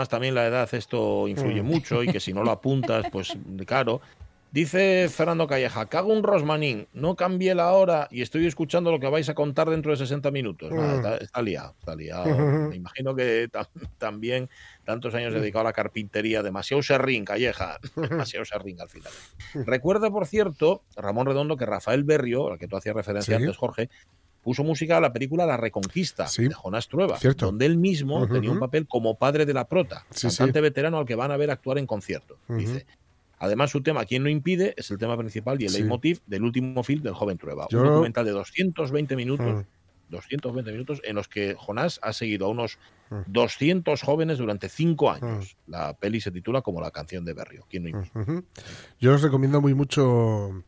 [0.00, 4.00] además también la edad esto influye mucho y que si no lo apuntas, pues claro.
[4.52, 9.06] Dice Fernando Calleja, cago un Rosmanín, no cambié la hora y estoy escuchando lo que
[9.08, 10.72] vais a contar dentro de 60 minutos.
[10.72, 12.24] Nada, está, está liado, está liado.
[12.70, 14.48] Me imagino que tam- también
[14.84, 19.12] tantos años dedicado a la carpintería, demasiado serrín, Calleja, demasiado serrín al final.
[19.54, 23.42] Recuerda, por cierto, Ramón Redondo, que Rafael Berrio, al que tú hacías referencia Sí.
[23.44, 23.88] antes, Jorge,
[24.42, 26.48] puso música a la película La Reconquista Sí.
[26.48, 27.46] de Jonás Trueba, Cierto.
[27.46, 30.62] donde él mismo tenía un papel como padre de la prota, Sí, cantante sí.
[30.62, 32.38] veterano al que van a ver actuar en concierto.
[32.48, 32.58] Ujú.
[32.58, 32.86] Dice.
[33.38, 34.74] Además, su tema, ¿Quién no impide?
[34.76, 37.66] es el tema principal y el leitmotiv del último film del joven Trueba.
[37.70, 39.66] Yo- Un documental de 220 minutos, Mm.
[40.10, 42.78] 220 minutos, en los que Jonás ha seguido a unos
[43.10, 43.20] Mm.
[43.28, 45.56] 200 jóvenes durante cinco años.
[45.66, 47.64] La peli se titula como La canción de Berrio.
[47.70, 48.42] ¿Quién no impide?
[49.00, 50.62] Yo os recomiendo muy mucho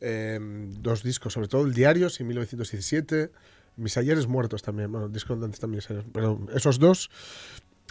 [0.00, 0.38] eh,
[0.80, 3.30] dos discos, sobre todo el Diarios y 1917,
[3.78, 7.10] Mis ayeres muertos también, bueno, disco donde están mis ayeres, pero esos dos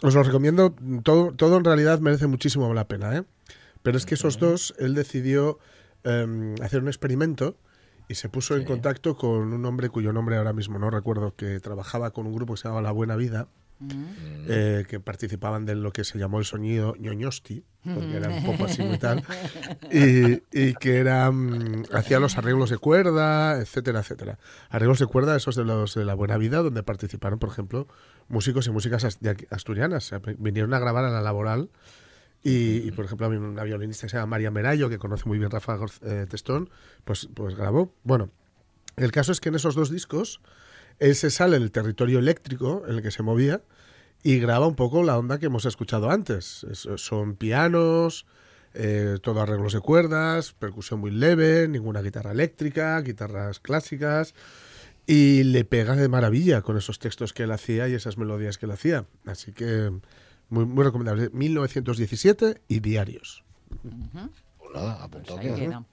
[0.02, 0.74] os los recomiendo,
[1.04, 3.24] todo, todo en realidad merece muchísimo la pena, ¿eh?
[3.84, 5.60] Pero es que esos dos, él decidió
[6.04, 7.56] eh, hacer un experimento
[8.08, 8.68] y se puso en Sí.
[8.68, 12.54] contacto con un hombre cuyo nombre ahora mismo no recuerdo, que trabajaba con un grupo
[12.56, 13.48] que se llamaba La Buena Vida,
[14.48, 18.66] eh, que participaban de lo que se llamó el sonido ñoñosti, porque era un poco
[18.66, 19.24] así y tal,
[19.92, 24.40] y, y que era, mm, hacía los arreglos de cuerda, etcétera, etcétera.
[24.70, 27.88] Arreglos de cuerda, esos de los de la Buena Vida, donde participaron, por ejemplo,
[28.28, 29.06] músicos y músicas
[29.50, 30.12] asturianas.
[30.38, 31.70] Vinieron a grabar a la laboral.
[32.44, 35.50] Y, y, por ejemplo, una violinista que se llama María Merayo, que conoce muy bien
[35.50, 36.70] Rafa eh, Testón,
[37.04, 37.92] pues, pues grabó.
[38.04, 38.30] Bueno,
[38.98, 40.42] el caso es que en esos dos discos
[41.00, 43.62] él se sale del territorio eléctrico en el que se movía
[44.24, 46.66] y graba un poco la onda que hemos escuchado antes.
[46.72, 48.26] Es- son pianos,
[48.74, 54.34] eh, todo arreglos de cuerdas, percusión muy leve, ninguna guitarra eléctrica, guitarras clásicas.
[55.08, 58.66] Y le pega de maravilla con esos textos que él hacía y esas melodías que
[58.66, 59.06] él hacía.
[59.28, 59.92] Así que
[60.50, 61.30] muy, muy recomendable.
[61.32, 63.44] 1917 y Diarios.
[63.84, 65.56] Pues nada, apuntado Ahí queda.
[65.58, 65.86] queda.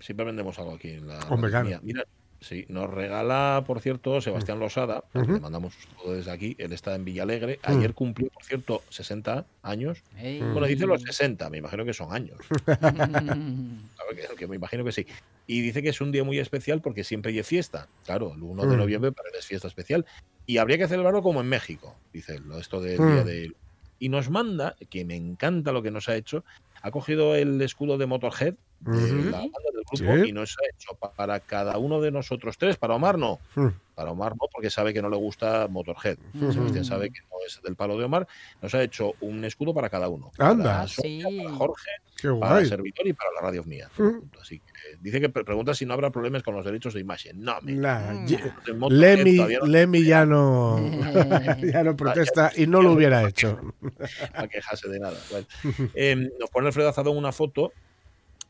[0.00, 1.80] Siempre, vendemos algo aquí en la Hombre, claro.
[1.82, 2.04] Mira,
[2.42, 5.32] sí, nos regala, por cierto, Sebastián Losada, al que Ujú.
[5.32, 6.56] le mandamos un saludo desde aquí.
[6.58, 7.60] Él está en Villalegre.
[7.62, 10.04] Ayer cumplió, por cierto, 60 años.
[10.38, 12.54] Bueno, dice los 60, me imagino que son años.
[13.96, 15.06] Claro que, que me imagino que sí.
[15.46, 17.90] Y dice que es un día muy especial porque siempre hay fiesta.
[18.04, 18.78] Claro, el 1 de Mm.
[18.78, 20.04] noviembre para él es fiesta especial.
[20.46, 23.06] Y habría que celebrarlo como en México, dice él, esto del Mm.
[23.06, 23.52] día de...
[23.98, 26.44] Y nos manda, que me encanta lo que nos ha hecho,
[26.82, 29.30] ha cogido el escudo de Motorhead de Ujú.
[29.30, 30.28] la banda del grupo Sí.
[30.28, 33.38] y nos ha hecho para cada uno de nosotros tres, para Omar no,
[33.94, 36.18] para Omar no, porque sabe que no le gusta Motorhead.
[36.52, 38.26] Sebastián sabe que no es del palo de Omar.
[38.60, 40.32] Nos ha hecho un escudo para cada uno.
[40.38, 40.64] Anda.
[40.78, 41.38] Para Sonia, sí.
[41.44, 43.88] para Jorge, Qué para el servidor y para la radio mía.
[44.40, 47.40] Así que dice que pre- pregunta si no habrá problemas con los derechos de imagen.
[47.42, 47.72] No, me.
[47.72, 48.78] Nah, Mm.
[48.78, 50.78] Motorhead Lemmy, no Lemmy ya no,
[51.72, 53.60] ya no protesta y no lo hubiera hecho.
[54.34, 55.18] a quejarse de nada.
[55.30, 55.46] Bueno,
[55.94, 57.72] eh, nos pone Alfredo Azadón una foto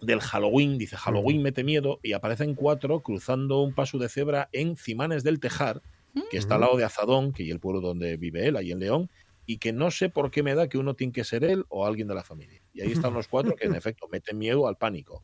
[0.02, 4.76] del Halloween, dice Halloween mete miedo, y aparecen cuatro cruzando un paso de cebra en
[4.76, 5.82] Cimanes del Tejar,
[6.30, 8.80] que está al lado de Azadón, que es el pueblo donde vive él, ahí en
[8.80, 9.10] León,
[9.46, 11.86] y que no sé por qué me da que uno tiene que ser él o
[11.86, 12.60] alguien de la familia.
[12.74, 15.22] Y ahí están los cuatro que en efecto meten miedo al pánico.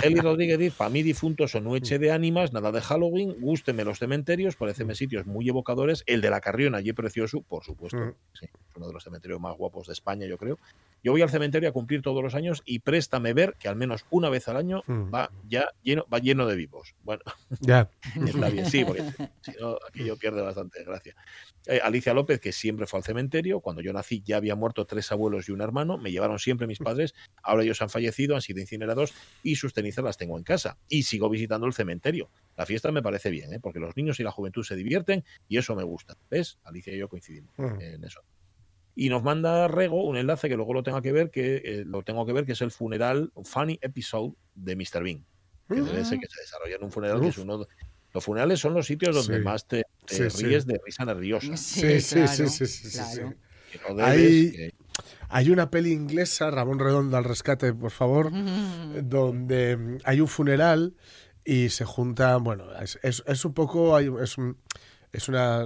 [0.00, 3.98] Geli Rodríguez dice, para mí difuntos son noche de ánimas, nada de Halloween, gústeme los
[3.98, 6.02] cementerios, pareceme sitios muy evocadores.
[6.06, 8.14] El de la Carrión, allí precioso, por supuesto, Mm.
[8.32, 10.58] sí, es uno de los cementerios más guapos de España, yo creo.
[11.04, 14.06] Yo voy al cementerio a cumplir todos los años y préstame ver que al menos
[14.10, 15.12] una vez al año Mm.
[15.12, 16.94] va ya lleno, va lleno de vivos.
[17.02, 17.22] Bueno,
[17.60, 17.90] Ya.
[18.24, 19.02] está bien, sí, porque
[19.42, 21.14] si no, aquello pierde bastante gracia.
[21.66, 25.10] Eh, Alicia López, que siempre fue al cementerio, cuando yo nací ya había muerto tres
[25.12, 28.42] abuelos y un hermano, me llevaron siempre mis padres, ahora yo ellos han fallecido, han
[28.42, 30.78] sido incinerados y sus cenizas las tengo en casa.
[30.88, 32.30] Y sigo visitando el cementerio.
[32.56, 33.60] La fiesta me parece bien, ¿eh?
[33.60, 36.16] porque los niños y la juventud se divierten y eso me gusta.
[36.30, 36.58] ¿Ves?
[36.64, 37.80] Alicia y yo coincidimos Mm.
[37.80, 38.20] en eso.
[38.94, 42.02] Y nos manda Rego un enlace que luego lo tengo que ver, que eh, lo
[42.02, 45.02] tengo que ver, que es el funeral, un funny episode de Mr.
[45.02, 45.24] Bean.
[45.68, 47.44] Que debe ser que se desarrolla en un funeral, que es Uf.
[47.44, 47.66] uno de-
[48.12, 49.42] los funerales son los sitios donde Sí.
[49.42, 50.44] más te, te Sí, sí.
[50.44, 51.56] ríes de risa nerviosa.
[51.56, 53.30] Sí, sí, claro, sí, sí, sí, sí, claro.
[53.30, 53.36] sí.
[53.72, 54.74] Que no debes, Hay- que-
[55.34, 58.30] Hay una peli inglesa, Ramón Redondo al rescate, por favor,
[59.02, 60.94] donde mm, hay un funeral
[61.44, 64.56] y se juntan, bueno, es, es- es un poco, es, un-
[65.12, 65.64] es una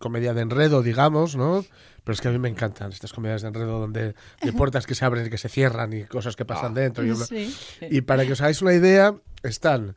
[0.00, 1.64] comedia de enredo, digamos, ¿no?
[2.04, 4.94] Pero es que a mí me encantan estas comedias de enredo donde de puertas que
[4.94, 6.80] se abren y que se cierran y cosas que pasan Ah.
[6.80, 7.04] dentro.
[7.04, 7.54] Y, Sí.
[7.90, 9.96] y para que os hagáis una idea, están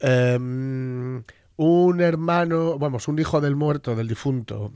[0.00, 1.22] em,
[1.56, 4.72] un hermano, vamos, un hijo del muerto, del difunto,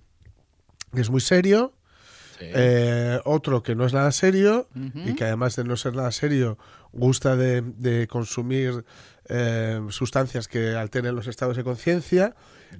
[0.94, 1.72] que es muy serio,
[2.46, 2.50] sí.
[2.54, 6.58] eh, otro que no es nada serio y que además de no ser nada serio
[6.92, 8.84] gusta de, de consumir
[9.28, 12.34] eh, sustancias que alteren los estados de conciencia,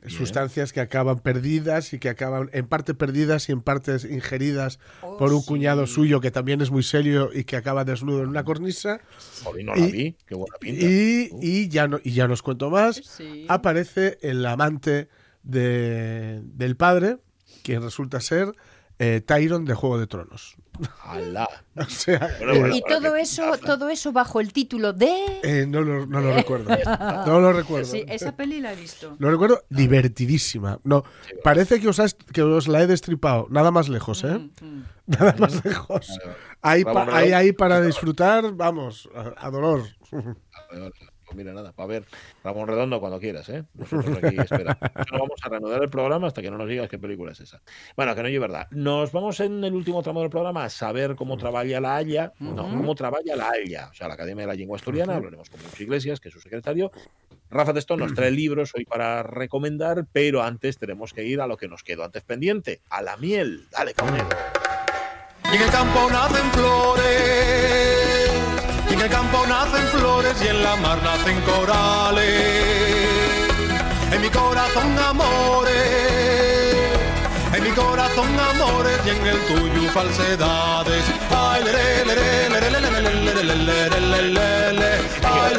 [0.09, 5.17] sustancias que acaban perdidas y que acaban en parte perdidas y en partes ingeridas Oh,
[5.19, 5.47] por un sí.
[5.49, 9.01] cuñado suyo que también es muy serio y que acaba desnudo en una cornisa.
[9.45, 10.85] Joder, no la y- vi, qué buena pinta.
[10.85, 12.97] Y, y ya no, y ya no os cuento más.
[12.97, 13.47] Sí.
[13.49, 15.09] Aparece el amante
[15.43, 17.19] de- del padre,
[17.63, 18.53] quien resulta ser
[19.05, 20.57] eh, Tyron de Juego de Tronos.
[21.05, 21.49] Alá.
[21.77, 22.77] O sea, Bueno, eh, bueno.
[22.77, 25.41] Y todo eso, todo eso bajo el título de.
[25.43, 26.71] eh, no, lo, no lo recuerdo.
[27.27, 27.91] No lo recuerdo.
[27.91, 29.17] Sí, esa peli la he visto.
[29.19, 30.79] Lo recuerdo divertidísima.
[30.85, 31.03] No,
[31.43, 33.47] parece que os, has- que os la he destripado.
[33.51, 34.39] Nada más lejos, ¿eh?
[34.61, 34.83] Mm.
[35.07, 36.09] Nada más lejos.
[36.61, 39.83] Hay, pa- hay ahí para disfrutar, vamos, a, a dolor.
[41.35, 42.05] Mira, nada, para ver
[42.45, 43.65] Ramón Redondo cuando quieras, ¿eh?
[43.75, 44.79] Nosotros aquí espera.
[45.13, 47.61] No vamos a reanudar el programa hasta que no nos digas qué película es esa.
[47.97, 48.69] Bueno, que no es verdad.
[48.71, 52.63] Nos vamos en el último tramo del programa a saber cómo trabaja la Haya, no,
[52.63, 55.81] cómo trabaja la Haya, o sea, la Academia de la Lengua Asturiana, hablaremos con Luis
[55.81, 56.91] Iglesias, que es su secretario.
[57.51, 61.57] Rafa Testón nos trae libros hoy para recomendar, pero antes tenemos que ir a lo
[61.57, 63.67] que nos quedó antes pendiente, a la miel.
[63.71, 64.27] Dale, cabrón.
[65.53, 67.92] Y en el campo nacen flores,
[68.93, 72.29] en el campo nacen flores y en la mar nacen corales.
[74.13, 76.75] En mi corazón amores,
[77.55, 81.05] en mi corazón amores y en el tuyo falsedades.
[81.31, 81.63] Ay,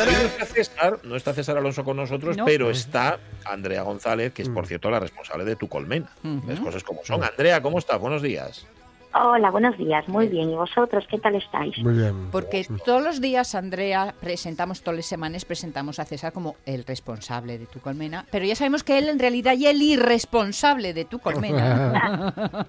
[0.05, 4.49] no está César, no está César Alonso con nosotros, pero está Andrea González, que es
[4.49, 6.11] por cierto la responsable de tu colmena.
[6.47, 7.23] Las cosas como son.
[7.23, 7.99] Andrea, ¿cómo estás?
[7.99, 8.67] Buenos días.
[9.15, 10.07] Hola, buenos días.
[10.07, 10.49] Muy bien.
[10.49, 11.77] ¿Y vosotros qué tal estáis?
[11.77, 12.29] Muy bien.
[12.31, 17.59] Porque todos los días, Andrea, presentamos, todas las semanas presentamos a César como el responsable
[17.59, 21.19] de tu colmena, pero ya sabemos que él en realidad y el irresponsable de tu
[21.19, 22.33] colmena.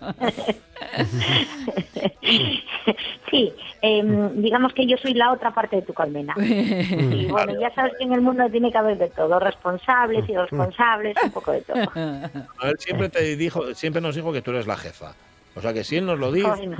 [3.31, 3.53] Sí,
[3.83, 6.35] em, digamos que yo soy la otra parte de tu colmena.
[6.39, 11.17] Y bueno, ya sabes que en el mundo tiene que haber de todo, responsables, irresponsables,
[11.25, 11.91] un poco de todo.
[11.95, 15.15] A él siempre te dijo, siempre nos dijo que tú eres la jefa.
[15.57, 16.77] O sea que si él nos lo dice, Bueno,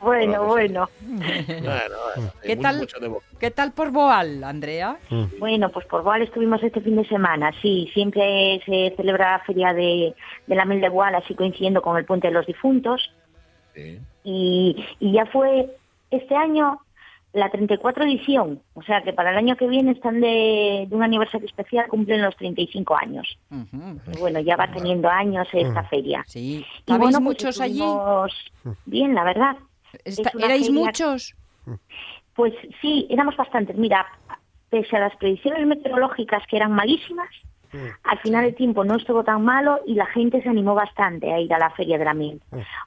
[0.00, 0.88] bueno, bueno.
[1.00, 2.86] bueno, bueno, ¿Qué tal?
[3.40, 4.98] ¿Qué tal por Boal, Andrea?
[5.38, 9.72] Bueno, pues por Boal estuvimos este fin de semana, sí, siempre se celebra la feria
[9.72, 10.14] de,
[10.46, 13.10] de la Mil de Boal, así coincidiendo con el Puente de los Difuntos,
[13.74, 13.98] Sí.
[14.24, 15.66] y, y ya fue
[16.10, 16.80] este año
[17.36, 21.02] la 34 edición, o sea que para el año que viene están de, de un
[21.02, 23.38] aniversario especial, cumplen los 35 años.
[23.50, 26.24] Y bueno, ya va teniendo años esta feria.
[26.26, 26.40] Sí.
[26.40, 27.82] Y ¿Estabais bueno, pues muchos allí?
[28.86, 29.56] Bien, la verdad.
[30.04, 31.34] ¿Erais feria- muchos?
[32.34, 33.76] Pues sí, éramos bastantes.
[33.76, 34.06] Mira,
[34.70, 37.28] pese a las predicciones meteorológicas que eran malísimas,
[38.04, 41.40] al final el tiempo no estuvo tan malo y la gente se animó bastante a
[41.40, 42.40] ir a la Feria de la Miel.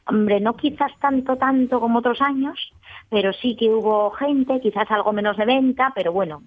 [0.07, 2.73] Hombre, no quizás tanto, tanto como otros años,
[3.09, 6.43] pero sí que hubo gente, quizás algo menos de venta, pero bueno,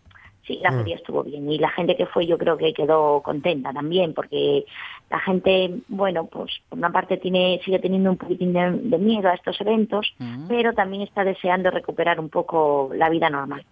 [0.46, 3.72] sí, la feria estuvo bien y la gente que fue yo creo que quedó contenta
[3.72, 4.64] también, porque
[5.10, 9.28] la gente, bueno, pues por una parte tiene sigue teniendo un poquitín de, de miedo
[9.28, 10.48] a estos eventos, Mm.
[10.48, 13.64] pero también está deseando recuperar un poco la vida normal.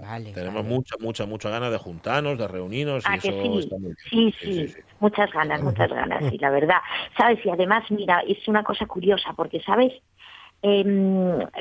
[0.00, 0.32] Vale.
[0.32, 0.74] Tenemos vale.
[0.74, 3.58] mucha, mucha, mucha ganas de juntarnos, de reunirnos y Ah, que eso sí.
[3.58, 4.32] está muy bien.
[4.32, 6.78] Sí, sí, muchas ganas, muchas ganas, sí, la verdad.
[7.16, 7.44] ¿Sabes?
[7.44, 9.92] Y además, mira, es una cosa curiosa, porque, ¿sabes?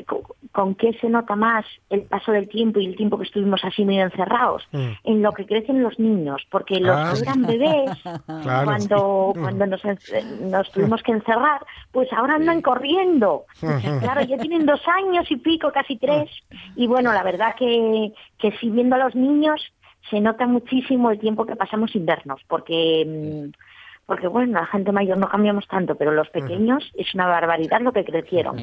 [0.06, 3.64] Co- ¿Con qué se nota más el paso del tiempo y el tiempo que estuvimos
[3.64, 4.64] así medio encerrados?
[5.04, 7.22] En lo que crecen los niños, porque los Ah, que sí.
[7.24, 7.98] eran bebés,
[8.44, 8.66] Claro.
[8.66, 9.82] cuando, cuando nos,
[10.42, 11.62] nos tuvimos que encerrar,
[11.92, 13.46] pues ahora andan corriendo.
[14.02, 16.30] Claro, ya tienen dos años y pico, casi tres.
[16.76, 19.62] Y bueno, la verdad que, que sí, viendo a los niños,
[20.10, 23.52] se nota muchísimo el tiempo que pasamos sin vernos, porque mm,
[24.08, 27.92] porque bueno, la gente mayor no cambiamos tanto, pero los pequeños es una barbaridad lo
[27.92, 28.58] que crecieron.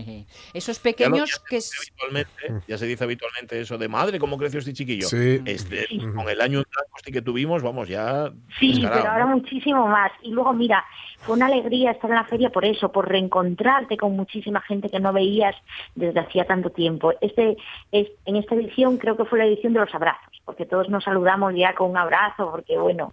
[0.54, 1.60] Esos pequeños ya que...
[1.60, 5.06] se es- dice habitualmente, ya se dice habitualmente eso de madre, ¿cómo creció este chiquillo?
[5.06, 5.42] Sí.
[5.44, 8.32] Este, Con el año en blanco este que tuvimos, vamos, ya.
[8.58, 10.12] Sí, descarado, pero ahora muchísimo más.
[10.22, 10.82] Y luego, mira,
[11.18, 14.98] fue una alegría estar en la feria por eso, por reencontrarte con muchísima gente que
[14.98, 15.54] no veías
[15.94, 17.12] desde hacía tanto tiempo.
[17.20, 17.58] Este,
[17.92, 21.04] es, en esta edición creo que fue la edición de los abrazos, porque todos nos
[21.04, 23.12] saludamos ya con un abrazo, porque bueno,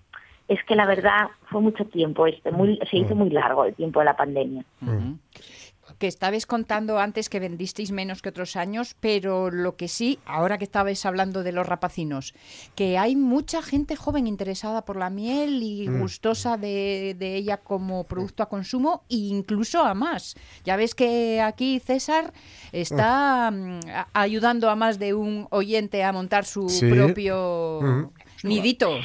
[0.53, 3.99] es que la verdad fue mucho tiempo, este, muy, se hizo muy largo el tiempo
[3.99, 4.63] de la pandemia.
[4.81, 5.17] Ujú.
[5.99, 10.57] Que estabais contando antes que vendisteis menos que otros años, pero lo que sí, ahora
[10.57, 12.33] que estabais hablando de los rapacinos,
[12.75, 18.05] que hay mucha gente joven interesada por la miel y gustosa de, de ella como
[18.05, 20.35] producto a consumo e incluso a más.
[20.63, 22.31] Ya ves que aquí César
[22.71, 26.89] está mm, a- ayudando a más de un oyente a montar su Sí.
[26.89, 28.11] propio.
[28.43, 28.89] Nidito.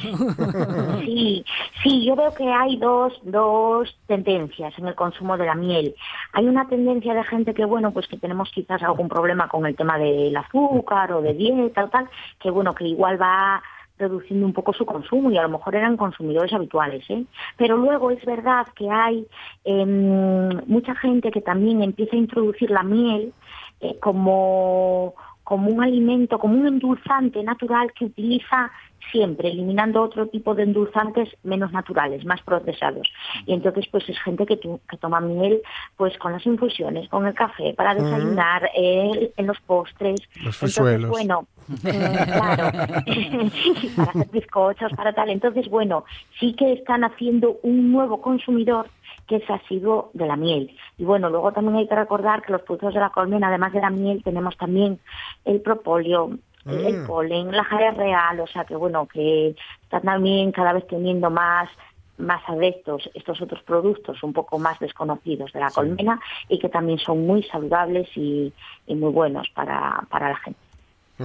[1.07, 1.45] Sí,
[1.83, 5.95] sí, yo veo que hay dos, dos tendencias en el consumo de la miel.
[6.33, 9.75] Hay una tendencia de gente que, bueno, pues que tenemos quizás algún problema con el
[9.75, 13.61] tema del azúcar o de dieta o tal, que bueno, que igual va
[13.97, 17.25] reduciendo un poco su consumo y a lo mejor eran consumidores habituales, ¿eh?
[17.57, 19.25] Pero luego es verdad que hay
[19.63, 23.33] em, mucha gente que también empieza a introducir la miel
[23.81, 28.71] eh, como, como un alimento, como un endulzante natural que utiliza
[29.11, 33.07] siempre, eliminando otro tipo de endulzantes menos naturales, más procesados.
[33.45, 34.57] Y entonces pues es gente que,
[34.99, 35.61] toma miel
[35.95, 40.19] pues con las infusiones, con el café, para desayunar, eh, en los postres.
[40.43, 41.47] Los Entonces, bueno,
[41.81, 42.71] claro,
[43.95, 45.29] para hacer bizcochos, para tal.
[45.29, 46.05] Entonces, bueno,
[46.39, 48.87] sí que están haciendo un nuevo consumidor
[49.27, 50.75] que es asiduo de la miel.
[50.97, 53.81] Y bueno, luego también hay que recordar que los productos de la colmena, además de
[53.81, 54.99] la miel, tenemos también
[55.45, 56.31] el propóleo,
[56.69, 57.07] el, el Mm.
[57.07, 61.69] polen, la jarea real, o sea que bueno, que están también cada vez teniendo más
[62.17, 66.19] más adeptos estos otros productos un poco más desconocidos de la colmena
[66.49, 68.51] y que también son muy saludables y,
[68.87, 70.59] y muy buenos para, para la gente.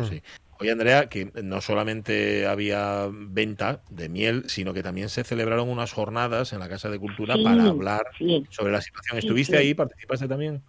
[0.08, 0.22] Sí.
[0.60, 5.92] Oye, Andrea, que no solamente había venta de miel, sino que también se celebraron unas
[5.92, 8.46] jornadas en la Casa de Cultura Sí, para hablar sí.
[8.50, 9.20] sobre la situación.
[9.20, 9.62] Sí, ¿Estuviste sí.
[9.62, 9.74] ahí?
[9.74, 10.62] ¿Participaste también?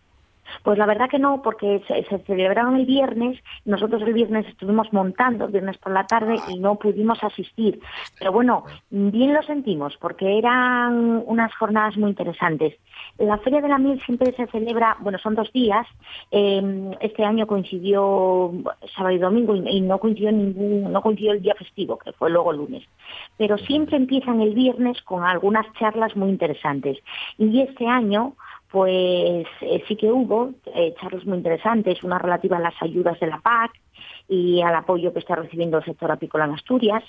[0.61, 4.91] Pues la verdad que no, porque se, se celebraron el viernes, nosotros el viernes estuvimos
[4.93, 7.79] montando, el viernes por la tarde, y no pudimos asistir.
[8.19, 12.75] Pero bueno, bien lo sentimos, porque eran unas jornadas muy interesantes.
[13.17, 15.87] La Feria de la Miel siempre se celebra, bueno, son dos días,
[16.31, 18.51] eh, este año coincidió
[18.95, 22.29] sábado y domingo y, y no coincidió ningún, no coincidió el día festivo, que fue
[22.29, 22.83] luego el lunes.
[23.37, 26.97] Pero siempre empiezan el viernes con algunas charlas muy interesantes.
[27.37, 28.33] Y este año,
[28.73, 33.27] pues eh, sí que hubo eh, charlas muy interesantes, una relativa a las ayudas de
[33.27, 33.71] la PAC
[34.27, 37.03] y al apoyo que está recibiendo el sector apícola en Asturias,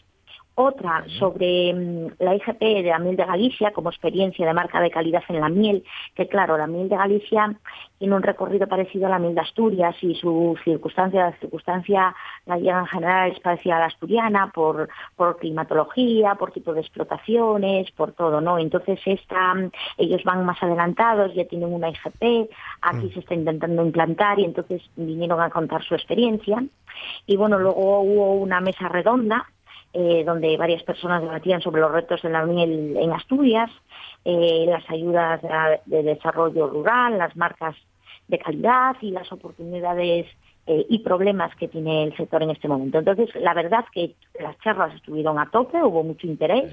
[0.57, 4.91] otra sobre mm, la IGP de la miel de Galicia como experiencia de marca de
[4.91, 5.85] calidad en la miel,
[6.15, 7.55] que claro, la miel de Galicia
[7.99, 12.15] tiene un recorrido parecido a la miel de Asturias y su circunstancia, la circunstancia
[12.47, 17.91] gallega en general es parecida a la asturiana por, por climatología, por tipo de explotaciones,
[17.93, 18.59] por todo, ¿no?
[18.59, 22.49] Entonces esta, mm, ellos van más adelantados, ya tienen una IGP,
[22.83, 26.63] aquí se está intentando implantar y entonces vinieron a contar su experiencia.
[27.27, 29.47] Y bueno, luego hubo una mesa redonda
[29.95, 33.71] eh, donde varias personas debatían sobre los retos de la miel en Asturias,
[34.25, 37.77] eh, las ayudas de, de desarrollo rural, las marcas
[38.29, 40.27] de calidad y las oportunidades
[40.67, 42.99] eh, y problemas que tiene el sector en este momento.
[42.99, 46.73] Entonces, la verdad que las charlas estuvieron a tope, hubo mucho interés.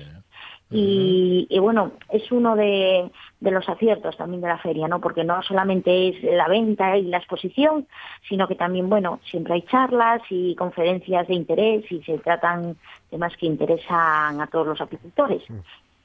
[0.72, 3.12] Y, y, bueno, es uno de,
[3.42, 5.02] de, los aciertos también de la feria, ¿no?
[5.02, 7.88] Porque no solamente es la venta y la exposición,
[8.30, 12.78] sino que también, bueno, siempre hay charlas y conferencias de interés y se tratan
[13.10, 15.44] temas que interesan a todos los apicultores.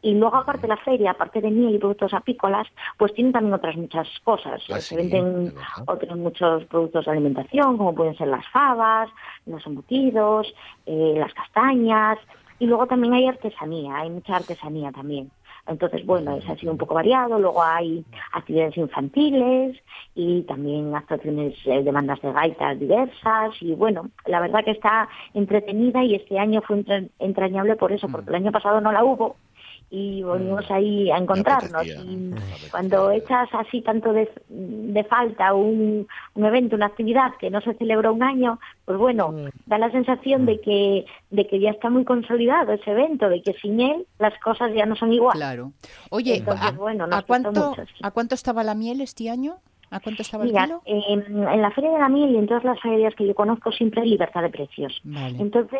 [0.02, 3.54] Y luego, aparte de la feria, aparte de miel y productos apícolas, pues tienen también
[3.54, 4.62] otras muchas cosas.
[4.70, 5.54] Ah, se sí, venden
[5.87, 9.08] otros muchos productos de alimentación, como pueden ser las fabas,
[9.46, 10.52] los embutidos,
[10.87, 12.18] eh, las castañas.
[12.58, 15.30] Y luego también hay artesanía, hay mucha artesanía también.
[15.68, 17.38] Entonces, bueno, eso ha sido un poco variado.
[17.38, 19.76] Luego hay actividades infantiles
[20.14, 23.50] y también actuaciones, eh, demandas de gaitas diversas.
[23.60, 28.08] Y bueno, la verdad que está entretenida y este año fue entra- entrañable por eso,
[28.08, 29.36] porque el año pasado no la hubo
[29.88, 31.73] y volvimos ahí a encontrarnos.
[31.75, 32.35] apetecía, Y
[32.71, 37.75] cuando echas así tanto de, de falta un, un evento, una actividad que no se
[37.75, 39.33] celebró un año, pues bueno,
[39.66, 43.52] da la sensación de que, de que ya está muy consolidado ese evento, de que
[43.55, 45.37] sin él las cosas ya no son igual.
[45.37, 45.73] Claro.
[46.11, 48.00] Oye, Entonces, ¿a, bueno, a cuánto, gustó mucho, sí.
[48.02, 49.57] ¿a cuánto estaba la miel este año?
[49.88, 50.83] ¿A cuánto estaba el Mira, kilo?
[50.85, 53.71] en, en la Feria de la Miel y en todas las ferias que yo conozco
[53.71, 55.00] siempre hay libertad de precios.
[55.05, 55.38] Vale.
[55.40, 55.78] Entonces,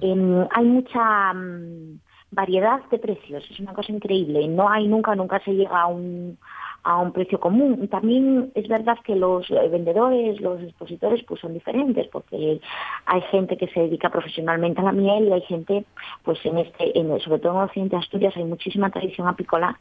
[0.00, 1.98] em, hay mucha mm,
[2.30, 4.46] variedad de precios, es una cosa increíble.
[4.48, 6.38] No hay nunca, nunca se llega a un,
[6.84, 7.88] a un precio común.
[7.88, 12.60] También es verdad que los eh, vendedores, los expositores, pues son diferentes, porque
[13.06, 15.84] hay gente que se dedica profesionalmente a la miel y hay gente,
[16.22, 19.78] pues en este, en, sobre todo en Occidente de Asturias hay muchísima tradición apícola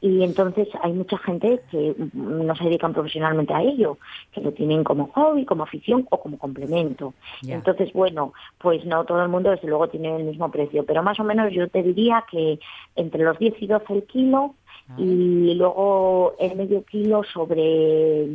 [0.00, 3.98] y entonces hay mucha gente que no se dedican profesionalmente a ello,
[4.32, 7.14] que lo tienen como hobby, como afición o como complemento.
[7.46, 11.20] Entonces, bueno, pues no todo el mundo desde luego tiene el mismo precio, pero más
[11.20, 12.58] o menos yo te diría que
[12.96, 14.54] entre los 10 y 12 el kilo
[14.96, 18.26] y luego el medio kilo sobre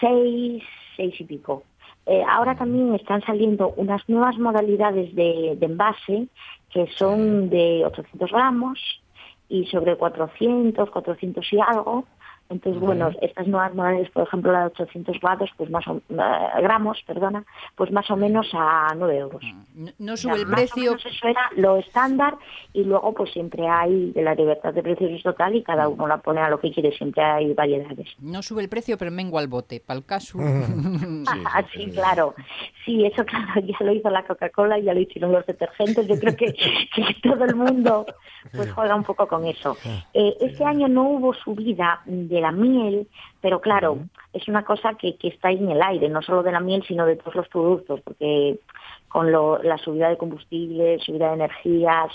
[0.00, 0.62] 6,
[0.96, 1.64] 6 y pico.
[2.06, 6.28] Eh, ahora también están saliendo unas nuevas modalidades de, de envase
[6.70, 8.78] que son de 800 gramos
[9.48, 12.04] y sobre 400, 400 y algo.
[12.50, 16.02] Entonces, bueno, estas nuevas modalidades, por ejemplo, la de 800 grados, pues más o, eh,
[16.62, 17.44] gramos, perdona,
[17.76, 19.42] pues más o menos a 9 euros.
[19.74, 20.90] No, no O sube sea, el más o precio.
[20.92, 22.34] menos eso era lo estándar
[22.72, 26.06] y luego pues siempre hay de la libertad de precios es total y cada uno
[26.06, 28.08] la pone a lo que quiere, siempre hay variedades.
[28.18, 29.80] No sube el precio, pero mengua el bote.
[29.80, 30.38] Para el caso.
[31.50, 32.34] Ah, sí, claro.
[32.84, 36.06] Sí, eso claro, ya lo hizo la Coca-Cola, ya lo hicieron los detergentes.
[36.06, 36.52] Yo creo que,
[36.94, 38.06] que todo el mundo
[38.52, 39.76] pues juega un poco con eso.
[40.14, 43.06] Eh, este año no hubo subida de la miel,
[43.40, 43.98] pero claro,
[44.32, 46.82] es una cosa que, que está ahí en el aire, no solo de la miel,
[46.86, 48.58] sino de todos los productos, porque
[49.08, 52.12] con lo- la subida de combustibles, subida de energías,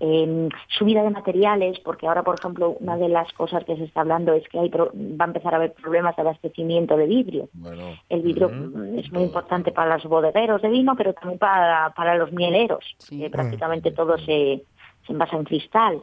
[0.00, 4.00] eh, subida de materiales, porque ahora, por ejemplo, una de las cosas que se está
[4.00, 7.48] hablando es que hay pro- va a empezar a haber problemas de abastecimiento de vidrio.
[7.52, 9.22] Bueno, El vidrio es muy todo.
[9.24, 13.20] importante para los bodegueros de vino, pero también para, para los mieleros, Sí.
[13.20, 14.64] que prácticamente todo se,
[15.06, 16.00] se envasa en cristal.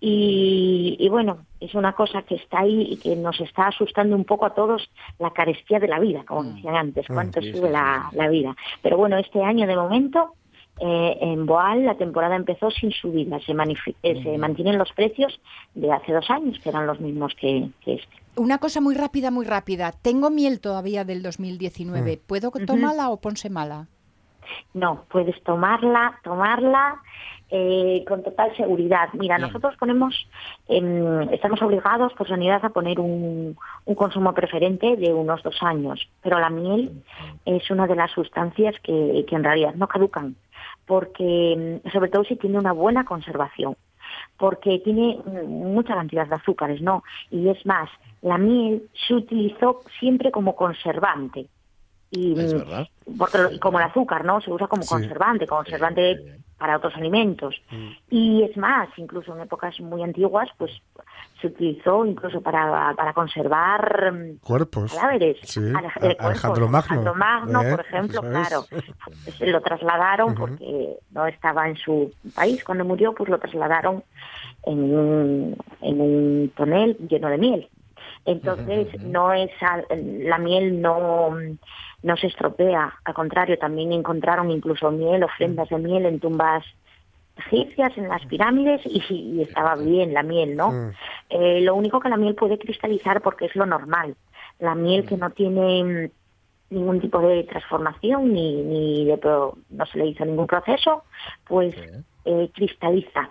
[0.00, 4.24] Y, y bueno, es una cosa que está ahí y que nos está asustando un
[4.24, 4.88] poco a todos
[5.18, 7.42] la carestía de la vida, como decían antes, cuánto Mm.
[7.42, 8.16] Sí, sí, sube sí, la, sí.
[8.16, 8.56] la vida.
[8.82, 10.34] Pero bueno, este año de momento
[10.80, 15.40] eh, en Boal la temporada empezó sin subida, se, manifi- eh, se mantienen los precios
[15.74, 18.16] de hace dos años, que eran los mismos que, que este.
[18.36, 19.90] Una cosa muy rápida, muy rápida.
[19.90, 22.20] Tengo miel todavía del 2019.
[22.24, 23.88] ¿Puedo tomarla o ponse mala?
[24.74, 27.00] No, puedes tomarla, tomarla
[27.50, 29.08] eh, con total seguridad.
[29.14, 30.28] Mira, nosotros ponemos,
[30.68, 36.08] em, estamos obligados por sanidad a poner un, un consumo preferente de unos dos años,
[36.22, 37.02] pero la miel
[37.44, 40.36] es una de las sustancias que, que en realidad no caducan,
[40.86, 43.76] porque em, sobre todo si tiene una buena conservación
[44.36, 47.02] porque tiene mm, mucha cantidad de azúcares, ¿no?
[47.30, 47.90] Y es más,
[48.22, 51.46] la miel se utilizó siempre como conservante.
[52.10, 52.86] Y, Es mm, verdad.
[53.18, 54.40] porque como el azúcar, ¿no?
[54.40, 54.88] Se usa como Sí.
[54.88, 56.44] conservante, conservante Sí, sí.
[56.56, 57.54] para otros alimentos.
[58.10, 60.70] Y es más, incluso en épocas muy antiguas, pues
[61.40, 64.92] se utilizó incluso para, para conservar mm, Cuerpos.
[64.94, 65.36] cadáveres.
[66.18, 66.78] Alejandro Magno.
[66.78, 67.70] Alejandro Magno, ¿eh?
[67.70, 68.64] por ejemplo, claro.
[69.38, 74.02] Se lo trasladaron porque no estaba en su país cuando murió, pues lo trasladaron
[74.64, 77.68] en un, en un tonel lleno de miel.
[78.28, 79.50] Entonces, no es
[79.90, 81.30] la miel no,
[82.02, 86.62] no se estropea, al contrario, también encontraron incluso miel, ofrendas de miel en tumbas
[87.38, 90.72] egipcias, en las pirámides, y, y estaba bien la miel, ¿no?
[90.72, 90.90] Mm.
[91.30, 94.14] Eh, lo único que la miel puede cristalizar porque es lo normal.
[94.58, 99.18] La miel que no tiene mm, ningún tipo de transformación ni, ni de
[99.70, 101.04] no se le hizo ningún proceso,
[101.46, 101.74] pues
[102.26, 103.30] eh, cristaliza.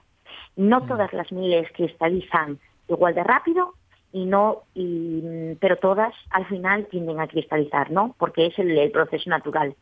[0.55, 2.57] No todas las mieles cristalizan
[2.87, 3.75] igual de rápido
[4.11, 8.15] y no y, pero todas al final tienden a cristalizar, ¿no?
[8.17, 9.75] Porque es el, el proceso natural.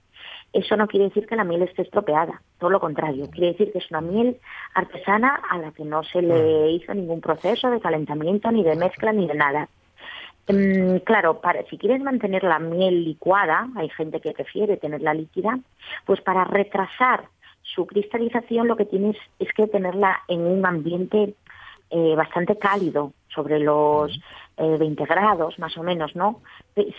[0.53, 3.79] Eso no quiere decir que la miel esté estropeada, todo lo contrario, quiere decir que
[3.79, 4.37] es una miel
[4.73, 9.11] artesana a la que no se le hizo ningún proceso de calentamiento, ni de mezcla,
[9.11, 9.67] ni de nada.
[10.47, 15.59] Mm, claro, para, si quieres mantener la miel licuada, hay gente que prefiere tenerla líquida,
[16.05, 17.25] pues para retrasar
[17.61, 21.33] su cristalización lo que tienes es que tenerla en un ambiente
[21.89, 24.17] eh, bastante cálido, sobre los
[24.57, 26.41] eh, 20 grados más o menos, ¿no?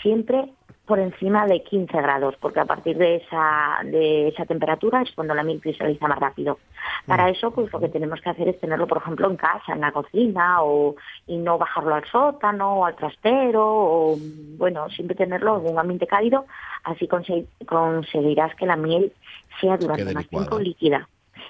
[0.02, 0.52] Siempre
[0.84, 5.34] por encima de 15 grados, porque a partir de esa, de esa temperatura es cuando
[5.34, 6.58] la miel cristaliza más rápido.
[7.06, 9.80] Para eso, pues lo que tenemos que hacer es tenerlo, por ejemplo, en casa, en
[9.80, 10.94] la cocina, o,
[11.26, 14.16] y no bajarlo al sótano, o al trastero, o,
[14.58, 16.46] bueno, siempre tenerlo en un ambiente cálido,
[16.84, 19.12] así conse- conseguirás que la miel
[19.60, 20.46] sea durante más licuada.
[20.46, 21.08] tiempo líquida.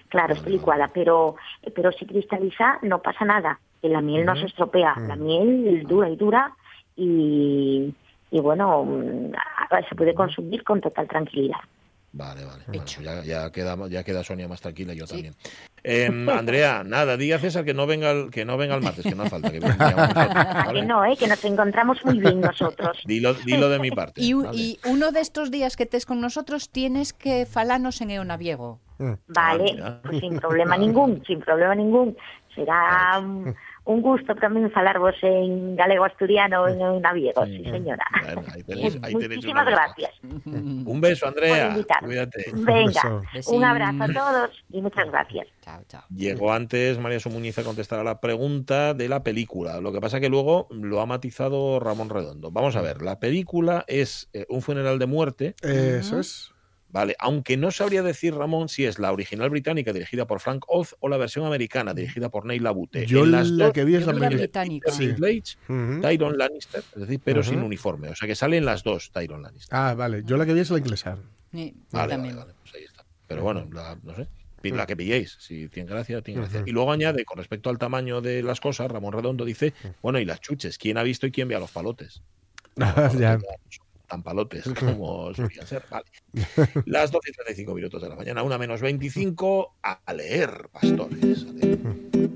[0.08, 1.36] Claro, está licuada, pero,
[1.74, 6.08] pero si cristaliza no pasa nada, que la miel no se estropea, la miel dura
[6.08, 6.52] y dura
[6.96, 7.94] y,
[8.30, 9.32] y bueno, mm,
[9.88, 11.60] se puede consumir con total tranquilidad.
[12.16, 12.62] Vale, vale.
[12.66, 13.02] Bueno, Hecho.
[13.02, 15.34] ya, ya queda, ya queda Sonia más tranquila y yo también.
[15.88, 19.04] Em, Andrea, nada, di a César que no venga el, que no venga el martes,
[19.04, 19.52] que no hace falta.
[19.52, 21.16] Que venga Ah, que no, ¿eh?
[21.16, 22.98] que nos encontramos muy bien nosotros.
[23.06, 24.20] Dilo, dilo de mi parte.
[24.20, 24.58] Y, u- ¿vale?
[24.58, 28.80] y uno de estos días que estés con nosotros tienes que falarnos en Eonaviego.
[29.28, 30.00] Vale, mira.
[30.02, 32.16] pues sin problema ningún, sin problema ningún.
[32.52, 33.22] Será
[33.86, 38.04] un, gusto también falarvos en galego asturiano en un naviego, sí, señora.
[38.22, 40.10] Bueno, ahí tenéis, ahí tenéis una Muchísimas gracias
[40.44, 41.76] Un beso, Andrea.
[42.00, 42.44] Cuídate.
[42.54, 43.52] Venga, Beso.
[43.52, 45.46] un abrazo a todos y muchas gracias.
[45.62, 46.02] Chao, chao.
[46.14, 49.80] Llegó antes María Somuñiz a contestar a la pregunta de la película.
[49.80, 52.50] Lo que pasa que luego lo ha matizado Ramón Redondo.
[52.50, 56.55] Vamos a ver, la película es eh, un funeral de muerte, Eso es.
[56.90, 57.16] ¿Vale?
[57.18, 61.08] Aunque no sabría decir, Ramón, si es la original británica dirigida por Frank Oz o
[61.08, 63.06] la versión americana dirigida por Neil Labute.
[63.06, 64.90] Yo En las la dos que vi es la la británica.
[64.90, 66.00] Peter Dinklage, Ujú.
[66.00, 68.08] Tyron Lannister, es decir, pero sin uniforme.
[68.10, 69.76] O sea que salen las dos Tyron Lannister.
[69.76, 70.22] Ah, vale.
[70.24, 71.18] Yo la que vi es la inglesa.
[71.52, 73.04] Sí, Vale, vale, pues ahí está.
[73.26, 74.28] Pero bueno, la, no sé,
[74.62, 76.62] la que pilléis, si tiene gracia, tiene gracia.
[76.66, 79.72] Y luego añade, con respecto al tamaño de las cosas, Ramón Redondo dice,
[80.02, 82.22] bueno, y las chuches, ¿quién ha visto y quién ve a los palotes?
[82.74, 83.38] No, los palotes Ya.
[84.06, 85.84] Tan palotes como solían ser.
[85.90, 86.06] Vale.
[86.86, 91.46] Las 12 y 35 minutos de la mañana, una menos 25, a leer, pastores.
[91.48, 92.35] a leer.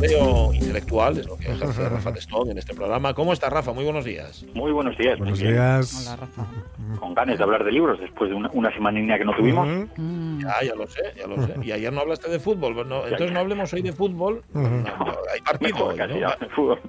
[0.00, 3.14] Pastoreo intelectual es lo que ejerce Rafa Testón en este programa.
[3.14, 3.72] ¿Cómo está Rafa?
[3.72, 4.44] Muy buenos días.
[4.54, 5.18] Muy buenos días.
[5.18, 5.54] Buenos bien.
[5.54, 6.06] días.
[6.06, 6.46] Hola, Rafa.
[7.00, 9.66] Con ganas de hablar de libros después de una, una semanina que no tuvimos.
[9.66, 9.88] Ujú.
[9.96, 10.40] Mm.
[10.42, 11.54] Ya, ya lo sé, ya lo sé.
[11.62, 12.74] Y ayer no hablaste de fútbol.
[12.74, 14.42] Bueno, entonces no hablemos hoy de fútbol.
[14.52, 14.86] No, no,
[15.32, 16.48] hay partido Mejor hoy, ¿no?
[16.54, 16.80] fútbol.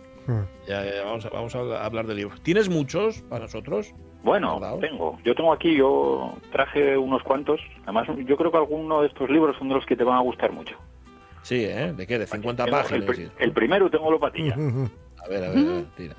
[0.67, 2.41] Ya, ya, vamos, a, vamos a hablar de libros.
[2.41, 3.93] ¿Tienes muchos para nosotros?
[4.24, 4.80] Bueno, ¿Verdad?
[4.80, 5.17] tengo.
[5.24, 7.62] Yo tengo aquí, yo traje unos cuantos.
[7.84, 10.22] Además, yo creo que algunos de estos libros son de los que te van a
[10.22, 10.76] gustar mucho.
[11.48, 11.94] Sí, ¿eh?
[11.96, 12.20] ¿De qué?
[12.20, 13.00] ¿De 50 Tengo páginas?
[13.02, 14.56] El, pri- el primero tengo Lopatilla.
[14.58, 14.90] Ujú.
[15.24, 16.16] A ver, a ver, a ver, tira.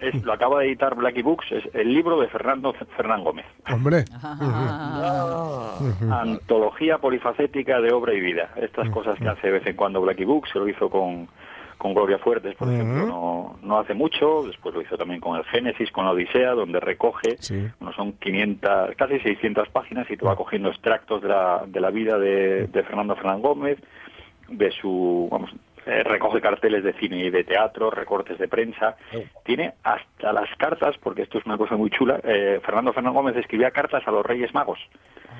[0.00, 1.52] Es, lo acaba de editar Blackie Books.
[1.52, 3.44] Es el libro de Fernando Fernán Gómez.
[3.70, 4.04] Hombre.
[4.22, 5.78] Ah,
[6.22, 8.50] Antología polifacética de obra y vida.
[8.56, 11.28] Estas cosas que hace de vez en cuando Blackie Books, se lo hizo con,
[11.78, 12.76] con Gloria Fuertes, por Ujú.
[12.76, 14.42] ejemplo, no, no hace mucho.
[14.46, 17.68] Después lo hizo también con el Génesis, con la Odisea, donde recoge, Sí.
[17.78, 21.90] bueno, son 500, casi 600 páginas y te va cogiendo extractos de la, de la
[21.90, 23.78] vida de, de Fernando Fernán Gómez,
[24.50, 25.50] de su, vamos,
[25.86, 28.96] eh, recoge carteles de cine y de teatro, recortes de prensa,
[29.44, 33.36] tiene hasta las cartas, porque esto es una cosa muy chula, eh, Fernando Fernán Gómez
[33.36, 34.78] escribía cartas a los Reyes Magos.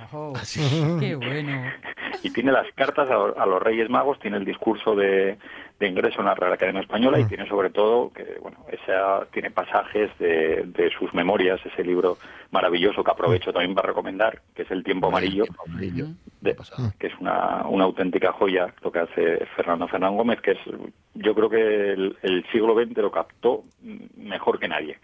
[0.05, 0.35] ojo.
[0.43, 0.97] sí.
[0.99, 1.63] Qué bueno.
[2.23, 5.37] y tiene las cartas a, a los Reyes Magos, tiene el discurso de,
[5.81, 9.51] de ingreso en la Real Academia Española y tiene sobre todo que bueno, esa tiene
[9.51, 12.19] pasajes de, de sus memorias, ese libro
[12.51, 16.07] maravilloso que aprovecho también para recomendar, que es El tiempo amarillo, Amarillo.
[16.43, 16.55] de-
[16.99, 20.59] que es una, una auténtica joya lo que hace Fernando Fernán Gómez, que es
[21.15, 24.99] yo creo que el, el siglo XX lo captó mm, mejor que nadie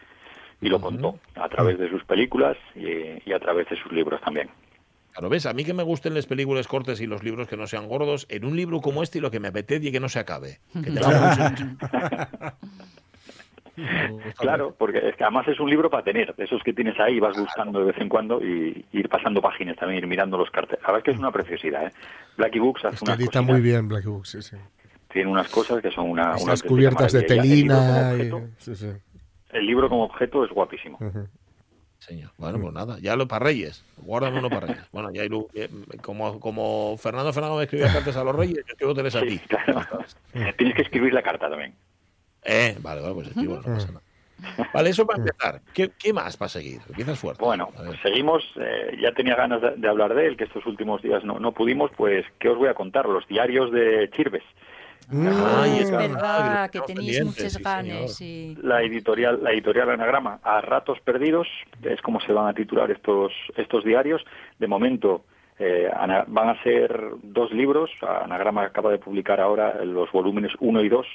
[0.61, 2.87] y lo contó a través de sus películas y,
[3.29, 4.49] y a través de sus libros también.
[5.17, 7.67] Claro, ves, a mí que me gusten las películas cortas y los libros que no
[7.67, 10.11] sean gordos, en un libro como este y lo que me apetece y que no
[10.11, 10.61] se acabe.
[10.75, 10.91] Que
[14.39, 17.19] Claro, porque es que además es un libro para tener, de esos que tienes ahí,
[17.21, 20.81] vas buscando de vez en cuando y ir pasando páginas también, ir mirando los carteles.
[20.83, 21.93] La verdad es que es una preciosidad, ¿eh?
[22.37, 24.57] Blackie Books hace Es que unas edita cositas, muy bien Black Book, sí, sí.
[25.13, 26.35] tiene unas cosas que son una...
[26.67, 27.21] cubiertas de.
[27.21, 28.13] Y el libro telina.
[28.13, 28.89] y- objeto- sí, sí.
[29.51, 30.99] El libro como objeto es guapísimo.
[32.07, 32.31] Señor.
[32.39, 33.85] Bueno, pues nada, ya lo para Reyes.
[33.97, 34.85] Guardan uno para Reyes.
[34.93, 35.69] Bueno, ya hay lu- eh,
[36.03, 39.27] como, como Fernando Fernando me escribía cartas a los Reyes, yo escribo tres a Sí,
[39.27, 39.39] ti.
[39.49, 39.81] claro.
[40.57, 41.75] Tienes que escribir la carta también.
[42.45, 44.03] Eh, vale, vale, pues escribo, no pasa nada.
[44.73, 45.61] Vale, eso para empezar.
[45.73, 46.81] ¿Qué, qué más para seguir?
[46.89, 47.43] Empiezas fuerte.
[47.43, 48.45] Bueno, pues seguimos.
[48.61, 51.53] eh, ya tenía ganas de, de hablar de él, que estos últimos días no, no
[51.53, 51.91] pudimos.
[51.97, 53.07] Pues, ¿qué os voy a contar?
[53.09, 54.45] Los diarios de Chirves.
[55.11, 57.87] Ay, es es verdad que que tenéis muchas sí, ganas.
[57.87, 58.09] señor.
[58.09, 58.59] sí.
[58.63, 61.47] La editorial, la editorial Anagrama, a ratos perdidos,
[61.83, 64.25] es como se van a titular estos, estos diarios.
[64.59, 65.25] De momento
[65.59, 65.89] eh,
[66.27, 67.91] van a ser dos libros.
[68.03, 71.07] Anagrama acaba de publicar ahora los volúmenes 1 y 2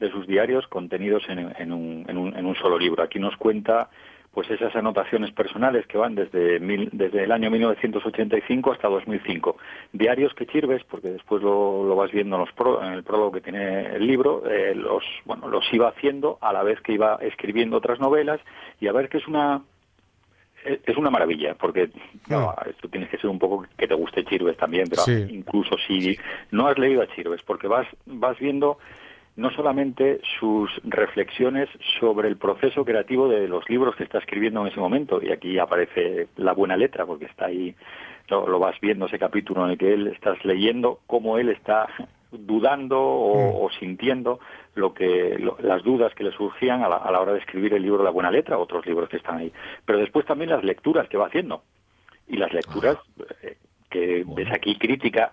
[0.00, 3.02] de sus diarios contenidos en, en un, en, un, en un solo libro.
[3.02, 3.88] Aquí nos cuenta
[4.32, 9.56] pues esas anotaciones personales que van desde, mil- desde el año 1985 hasta 2005.
[9.92, 13.32] Diarios que sirves, porque después lo, lo vas viendo en, los pro- en el prólogo
[13.32, 17.16] que tiene el libro, eh, los, bueno, los iba haciendo a la vez que iba
[17.20, 18.40] escribiendo otras novelas
[18.80, 19.62] y a ver que es una
[20.64, 21.88] es es una maravilla, porque
[22.28, 25.26] no, esto tienes que ser un poco que te guste Chirves también, pero Sí.
[25.30, 26.16] incluso si
[26.50, 28.78] no has leído a Chirves, porque vas, vas viendo
[29.38, 31.68] no solamente sus reflexiones
[32.00, 35.58] sobre el proceso creativo de los libros que está escribiendo en ese momento, y aquí
[35.58, 37.72] aparece la buena letra, porque está ahí,
[38.28, 41.86] lo, lo vas viendo ese capítulo en el que él estás leyendo cómo él está
[42.32, 44.40] dudando o, o sintiendo
[44.74, 47.74] lo que lo- las dudas que le surgían a la, a la hora de escribir
[47.74, 49.52] el libro La Buena Letra, otros libros que están ahí.
[49.86, 51.62] Pero después también las lecturas que va haciendo.
[52.26, 52.96] Y las lecturas
[53.42, 53.56] eh,
[53.88, 55.30] que ves aquí crítica,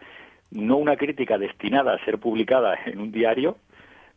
[0.52, 3.58] no una crítica destinada a ser publicada en un diario,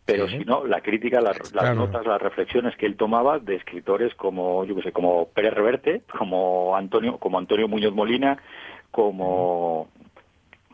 [0.08, 0.38] pero Sí.
[0.38, 1.74] sino la crítica, las, las Claro.
[1.74, 6.00] notas, las reflexiones que él tomaba de escritores como, yo qué sé, como Pérez Reverte,
[6.18, 8.38] como Antonio, como Antonio Muñoz Molina,
[8.90, 9.88] como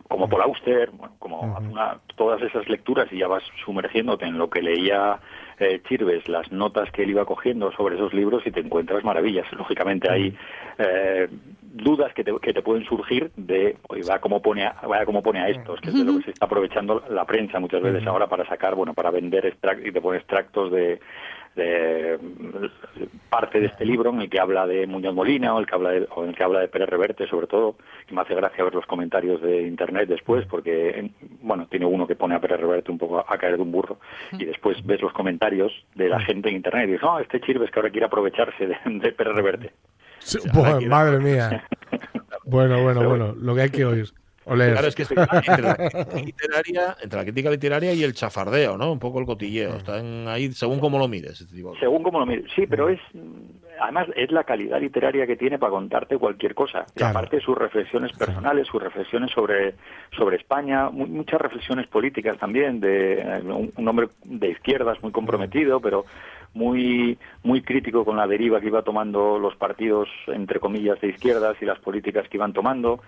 [0.06, 4.48] como Paul Auster, bueno, como una- todas esas lecturas y ya vas sumergiéndote en lo
[4.48, 5.18] que leía
[5.58, 9.50] eh, Chirves, las notas que él iba cogiendo sobre esos libros y te encuentras maravillas.
[9.52, 10.36] Lógicamente hay
[10.78, 11.28] eh,
[11.76, 15.22] dudas que te, que te pueden surgir de, oye, va como pone a, vaya como
[15.22, 18.06] pone a estos, que es de lo que se está aprovechando la prensa muchas veces
[18.06, 21.00] ahora para sacar, bueno, para vender extract y te pone extractos de,
[21.56, 22.18] de
[23.30, 25.90] parte de este libro en el que habla de Muñoz Molina o el que habla
[25.90, 27.76] de, o en el que habla de Pérez Reverte sobre todo
[28.10, 32.06] y me hace gracia ver los comentarios de internet después porque en- bueno tiene uno
[32.06, 33.98] que pone a Pérez Reverte un poco a, a caer de un burro
[34.32, 37.70] y después ves los comentarios de la gente en internet y dices no este Chirves
[37.70, 39.72] que ahora quiere aprovecharse de, de Pérez Reverte
[40.24, 40.38] Sí,
[40.88, 41.64] madre mía.
[42.44, 43.34] Bueno, bueno, Pero- bueno.
[43.38, 44.12] Lo que hay que oír.
[44.46, 44.72] Oler.
[44.72, 48.76] Claro, es que está entre la, crítica literaria, entre la crítica literaria y el chafardeo,
[48.76, 48.92] ¿no?
[48.92, 49.76] Un poco el cotilleo.
[49.76, 51.40] Están ahí según cómo lo mires.
[51.40, 51.62] este.
[51.80, 52.44] Según como lo mires.
[52.54, 53.00] Sí, pero es
[53.80, 56.86] además es la calidad literaria que tiene para contarte cualquier cosa.
[56.94, 57.18] Y Claro.
[57.18, 59.74] aparte sus reflexiones personales, sus reflexiones sobre
[60.16, 65.80] sobre España, mu- muchas reflexiones políticas también de un, un hombre de izquierdas muy comprometido,
[65.80, 66.04] pero
[66.54, 71.56] muy muy crítico con la deriva que iba tomando los partidos entre comillas de izquierdas
[71.60, 73.00] y las políticas que iban tomando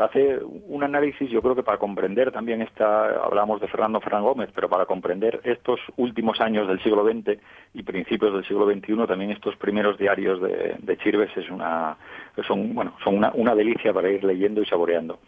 [0.00, 4.50] hace un análisis, yo creo que para comprender también esta, hablamos de Fernando Ferran Gómez,
[4.54, 7.38] pero para comprender estos últimos años del siglo XX
[7.74, 11.96] y principios del siglo XXI, también estos primeros diarios de, de Chirves es una,
[12.46, 15.18] son, bueno, son una, una delicia para ir leyendo y saboreando.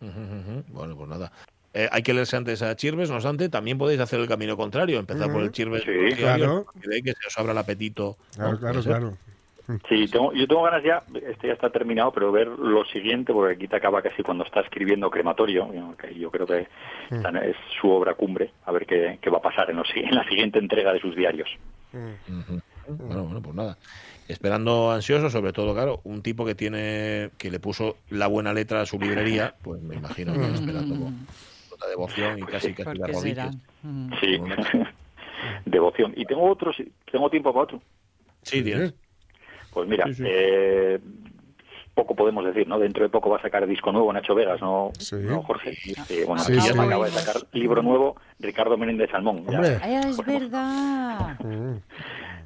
[0.00, 1.32] Bueno, pues nada.
[1.74, 4.98] Eh, hay que leerse antes a Chirves, no obstante, también podéis hacer el camino contrario,
[4.98, 6.66] empezar por el Chirves Sí, diario, claro.
[6.82, 8.16] que se os abra el apetito.
[8.34, 8.58] Claro, ¿no?
[8.58, 9.12] claro, claro.
[9.88, 13.54] Sí, tengo, yo tengo ganas ya, este ya está terminado, pero ver lo siguiente, porque
[13.54, 18.14] aquí te acaba casi cuando está escribiendo Crematorio, que yo creo que es su obra
[18.14, 21.00] cumbre, a ver qué, qué va a pasar en, los en la siguiente entrega de
[21.00, 21.48] sus diarios.
[22.88, 23.76] Bueno, bueno, pues nada.
[24.28, 28.82] Esperando ansioso, sobre todo, claro, un tipo que tiene que le puso la buena letra
[28.82, 31.26] a su librería, pues me imagino que esperando con
[31.68, 33.56] toda devoción y casi casi ¿Por las rodillas.
[33.82, 34.12] Mm.
[34.20, 34.38] Sí,
[35.64, 36.12] devoción.
[36.16, 36.72] Y tengo otro,
[37.10, 37.82] tengo tiempo para otro.
[38.42, 38.94] Sí, tienes.
[39.76, 40.22] Pues mira, Sí, sí.
[40.26, 40.98] eh,
[41.92, 42.78] poco podemos decir, ¿no?
[42.78, 45.16] Dentro de poco va a sacar disco nuevo Nacho Vegas, ¿no, Sí.
[45.16, 45.76] ¿No, Jorge?
[46.08, 46.72] Eh, bueno, Sí, aquí sí.
[46.74, 49.44] ya acaba de sacar libro nuevo Ricardo Menéndez Salmón.
[49.50, 49.78] Ya-.
[49.82, 51.36] Ay, es verdad.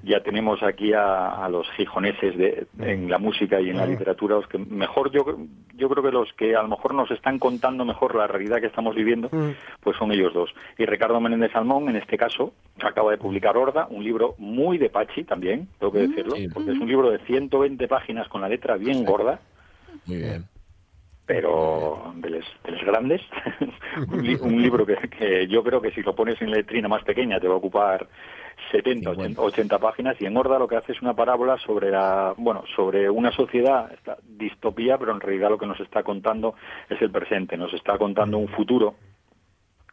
[0.02, 4.36] Ya tenemos aquí a, a los gijoneses de, en la música y en la literatura,
[4.36, 5.24] los que mejor yo,
[5.74, 8.66] yo creo que los que a lo mejor nos están contando mejor la realidad que
[8.66, 9.28] estamos viviendo,
[9.80, 10.50] pues son ellos dos.
[10.78, 14.88] Y Ricardo Menéndez Salmón, en este caso, acaba de publicar Horda, un libro muy de
[14.90, 18.76] Pachi también, tengo que decirlo, porque es un libro de 120 páginas con la letra
[18.76, 19.40] bien gorda,
[20.06, 20.44] Muy bien.
[21.26, 23.20] pero de los, de los grandes.
[24.10, 27.04] un, li- un libro que, que yo creo que si lo pones en letrina más
[27.04, 28.06] pequeña te va a ocupar
[28.70, 32.34] 70, 80, 80 páginas y en Horda lo que hace es una parábola sobre la,
[32.36, 36.54] bueno, sobre una sociedad, esta distopía, pero en realidad lo que nos está contando
[36.88, 38.94] es el presente, nos está contando un futuro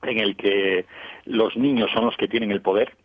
[0.03, 0.85] en el que
[1.25, 2.95] los niños son los que tienen el poder,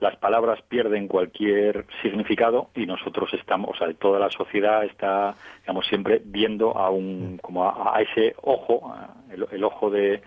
[0.00, 5.86] las palabras pierden cualquier significado y nosotros estamos, o sea, toda la sociedad está, digamos,
[5.86, 8.92] siempre viendo a un, como a, a ese ojo,
[9.30, 10.20] el, el ojo de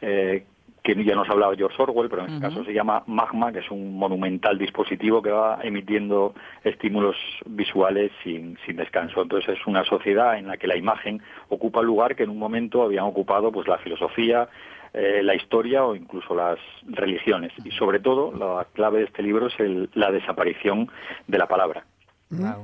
[0.00, 0.44] eh,
[0.82, 3.70] que ya nos hablaba George Orwell, pero en este caso se llama Magma, que es
[3.70, 7.14] un monumental dispositivo que va emitiendo estímulos
[7.46, 9.22] visuales sin, sin descanso.
[9.22, 12.38] Entonces es una sociedad en la que la imagen ocupa el lugar que en un
[12.38, 14.48] momento habían ocupado pues la filosofía,
[14.92, 17.52] eh, la historia o incluso las religiones.
[17.64, 20.90] Y sobre todo, la clave de este libro es el- la desaparición
[21.28, 21.84] de la palabra.
[22.30, 22.56] La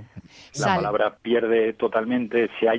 [0.52, 2.72] Sal- palabra pierde totalmente, se ha,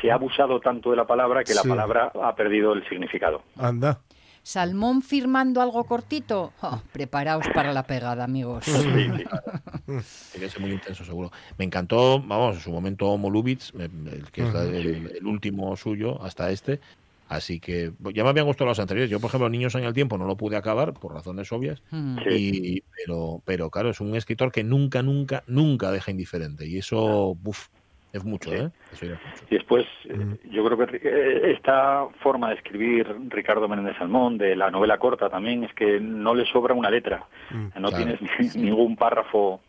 [0.00, 1.68] se ha abusado tanto de la palabra que la Sí.
[1.68, 3.42] palabra ha perdido el significado.
[3.56, 3.98] Anda.
[4.44, 6.52] Salmón firmando algo cortito.
[6.60, 8.64] Oh, preparaos para la pegada, amigos.
[8.66, 9.24] Sí, sí.
[9.86, 11.32] Tiene que ser muy intenso, seguro.
[11.58, 15.74] Me encantó, vamos, en su momento Homo Lubitz, me- el que es el, el último
[15.76, 16.78] suyo hasta este.
[17.26, 19.10] Así que ya me habían gustado los anteriores.
[19.10, 21.82] Yo, por ejemplo, Niños en el Tiempo no lo pude acabar por razones obvias.
[21.90, 22.18] Mm.
[22.28, 22.30] Sí.
[22.30, 26.66] Y, pero, pero claro, es un escritor que nunca, nunca, nunca deja indiferente.
[26.66, 27.68] Y eso, buf,
[28.14, 28.56] es mucho, Sí.
[28.56, 28.68] ¿eh?
[28.92, 29.44] Eso ya es mucho.
[29.50, 34.54] Y después, eh, yo creo que eh, esta forma de escribir Ricardo Menéndez Salmón, de
[34.56, 37.26] la novela corta también, es que no le sobra una letra.
[37.50, 37.96] No claro.
[37.96, 38.20] tienes
[38.56, 39.60] ni- ningún párrafo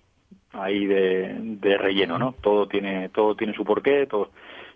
[0.54, 2.34] ahí de, de relleno, ¿no?
[2.42, 4.30] Todo tiene, todo tiene su porqué, todo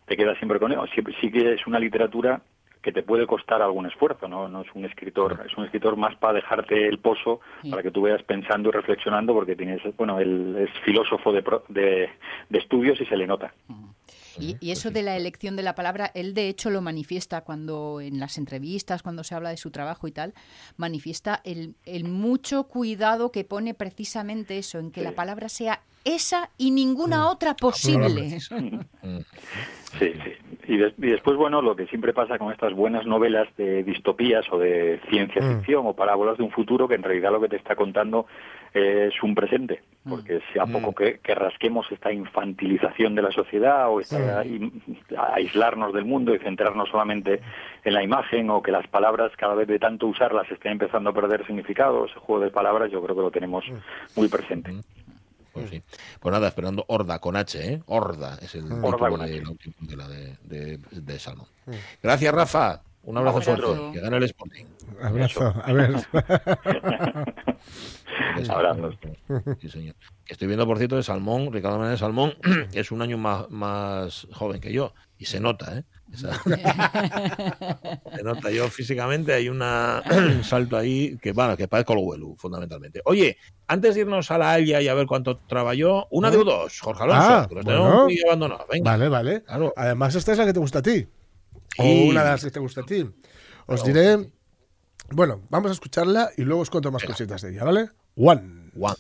[0.06, 0.80] te queda siempre con él.
[0.96, 2.42] Sí, sí que es una literatura
[2.82, 4.48] que te puede costar algún esfuerzo, ¿no?
[4.48, 8.02] No es un escritor, es un escritor más para dejarte el pozo, para que tú
[8.02, 12.10] vayas pensando y reflexionando, porque tienes, bueno, él es filósofo de, pro- de,
[12.50, 13.54] de estudios y se le nota.
[14.40, 18.00] Y, y eso de la elección de la palabra, él de hecho lo manifiesta cuando
[18.00, 20.34] en las entrevistas, cuando se habla de su trabajo y tal,
[20.78, 26.50] manifiesta el, el mucho cuidado que pone precisamente eso, en que la palabra sea esa
[26.58, 28.22] y ninguna otra posible.
[30.00, 30.49] Sí, sí.
[30.70, 34.60] Y, y después, bueno, lo que siempre pasa con estas buenas novelas de distopías o
[34.60, 37.76] de ciencia ficción o parábolas de un futuro, que en realidad lo que te está
[37.76, 38.28] contando
[38.72, 39.82] es un presente.
[40.08, 44.44] Porque si a poco que, que rasquemos esta infantilización de la sociedad o esta
[45.34, 47.42] aislarnos del mundo y centrarnos solamente
[47.84, 51.14] en la imagen o que las palabras cada vez de tanto usarlas estén empezando a
[51.14, 53.66] perder significado, ese juego de palabras yo creo que lo tenemos
[54.16, 54.72] muy presente.
[55.54, 55.82] Pues sí.
[56.20, 57.84] Pues nada, esperando Horda con H, ¿eh?
[57.88, 61.48] Horda es el Horda título con de la de, de, de Salmón.
[62.02, 62.82] Gracias, Rafa.
[63.04, 63.92] Un abrazo fuerte.
[63.94, 64.66] Que gane el Sporting.
[65.02, 65.54] Abrazo.
[65.64, 65.96] A ver.
[68.50, 68.98] Abrazos.
[69.60, 69.96] Sí, señor.
[70.28, 72.36] Estoy viendo, por cierto, de Salmón, Ricardo Manuel Salmón,
[72.74, 74.94] es un año más, más joven que yo.
[75.18, 75.84] Y se nota, ¿eh?
[76.14, 76.42] Esa-
[78.16, 78.50] se nota.
[78.52, 83.02] Yo físicamente hay una, un salto ahí que, bueno, que parezco el huelu, fundamentalmente.
[83.06, 86.80] Oye, antes de irnos a la Alia y a ver cuánto trabajó, una de dos,
[86.80, 87.80] Jorge Alonso, Ah, que los bueno.
[87.84, 88.66] tenemos muy abandonados.
[88.70, 88.92] Venga.
[88.92, 89.44] Vale, vale.
[89.44, 89.74] Claro.
[89.76, 91.08] Además, esta es la que te gusta a ti.
[91.78, 92.08] O Sí.
[92.10, 93.06] una de las que te gusta a ti.
[93.68, 94.32] Os diré.
[95.12, 97.90] Bueno, vamos a escucharla y luego os cuento más cositas de ella, ¿vale?
[98.16, 98.70] One.
[98.76, 98.96] Juan.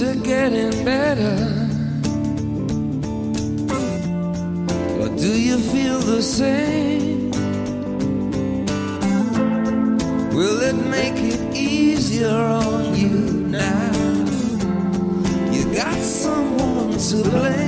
[0.00, 1.34] Is it getting better?
[5.00, 7.32] Or do you feel the same?
[10.30, 13.08] Will it make it easier on you
[13.48, 13.90] now?
[15.50, 17.67] You got someone to blame.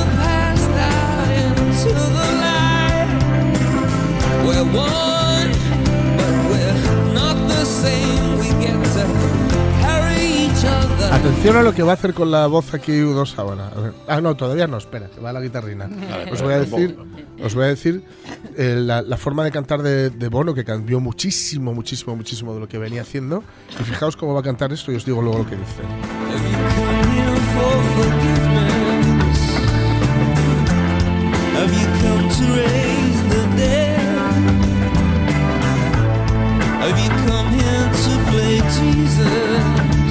[11.41, 11.51] other.
[11.51, 13.69] Atención a lo que va a hacer con la voz aquí U2 ahora.
[13.75, 13.93] A ver.
[14.07, 15.89] Ah, no, todavía no, espera, que va la guitarrina.
[16.31, 16.95] Os voy a decir,
[17.43, 18.03] os voy a decir
[18.57, 22.59] eh, la, la forma de cantar de, de Bono, que cambió muchísimo, muchísimo, muchísimo de
[22.59, 23.43] lo que venía haciendo.
[23.79, 25.81] Y fijaos cómo va a cantar esto y os digo luego lo que dice.
[36.81, 40.10] Have you come here to raise the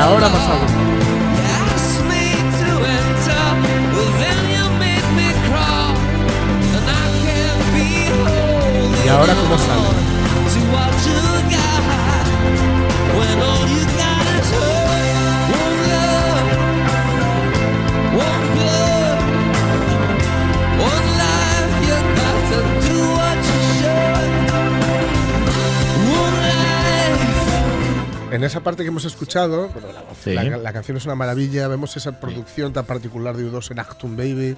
[0.00, 0.79] ahora más love.
[28.60, 30.34] Esa parte que hemos escuchado, bueno, la, voz- Sí.
[30.34, 34.16] la- la canción es una maravilla, vemos esa producción tan particular de U2 en Actum
[34.16, 34.56] Baby,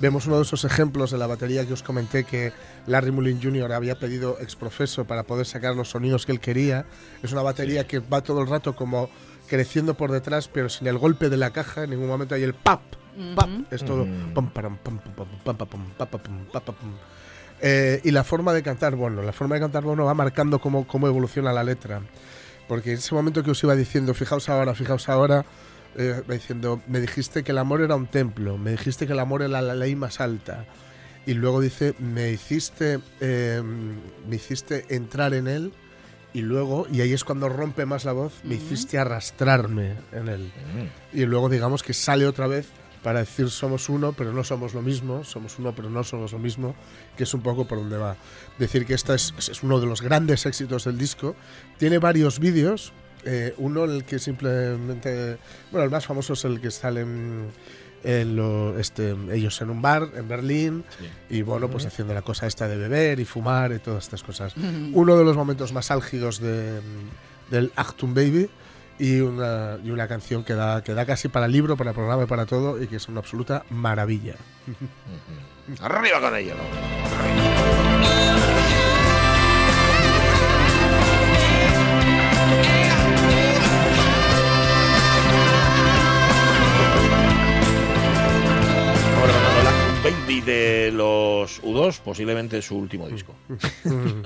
[0.00, 2.52] vemos uno de esos ejemplos de la batería que os comenté que
[2.86, 3.72] Larry Mullen Jr.
[3.72, 6.86] había pedido exprofeso para poder sacar los sonidos que él quería.
[7.22, 9.10] Es una batería que va todo el rato como
[9.48, 12.54] creciendo por detrás, pero sin el golpe de la caja, en ningún momento hay el
[12.54, 12.80] pap,
[13.36, 16.62] pap, es todo pam, param, pam, pam, pam, pam, pam, pam, pam, pam, pam, pam,
[16.74, 16.92] pam.
[17.64, 20.84] Eh, y la forma de cantar Bono, la forma de cantar Bono va marcando cómo,
[20.86, 22.00] cómo evoluciona la letra.
[22.72, 25.44] Porque en ese momento que os iba diciendo, fijaos ahora, fijaos ahora,
[25.94, 29.42] eh, diciendo, me dijiste que el amor era un templo, me dijiste que el amor
[29.42, 30.64] era la ley más alta.
[31.26, 33.62] Y luego dice, me hiciste, eh,
[34.26, 35.74] me hiciste entrar en él.
[36.32, 40.50] Y luego, y ahí es cuando rompe más la voz, me hiciste arrastrarme en él.
[41.12, 42.68] Y luego digamos que sale otra vez
[43.02, 46.38] para decir somos uno, pero no somos lo mismo, somos uno, pero no somos lo
[46.38, 46.74] mismo,
[47.16, 48.16] que es un poco por donde va.
[48.58, 51.34] Decir que este es, es uno de los grandes éxitos del disco.
[51.78, 52.92] Tiene varios vídeos,
[53.24, 55.38] eh, uno en el que simplemente,
[55.70, 57.48] bueno, el más famoso es el que salen
[58.04, 60.84] en lo- este, ellos en un bar en Berlín
[61.30, 64.54] y bueno, pues haciendo la cosa esta de beber y fumar y todas estas cosas.
[64.92, 66.80] Uno de los momentos más álgidos de,
[67.50, 68.50] del Achtung Baby
[68.98, 72.26] y una, y una canción que da, que da casi para libro, para programa y
[72.26, 74.34] para todo y que es una absoluta maravilla.
[75.80, 76.54] Arriba con ello.
[77.04, 77.91] Ahora
[90.46, 93.34] de los U2, posiblemente su último disco.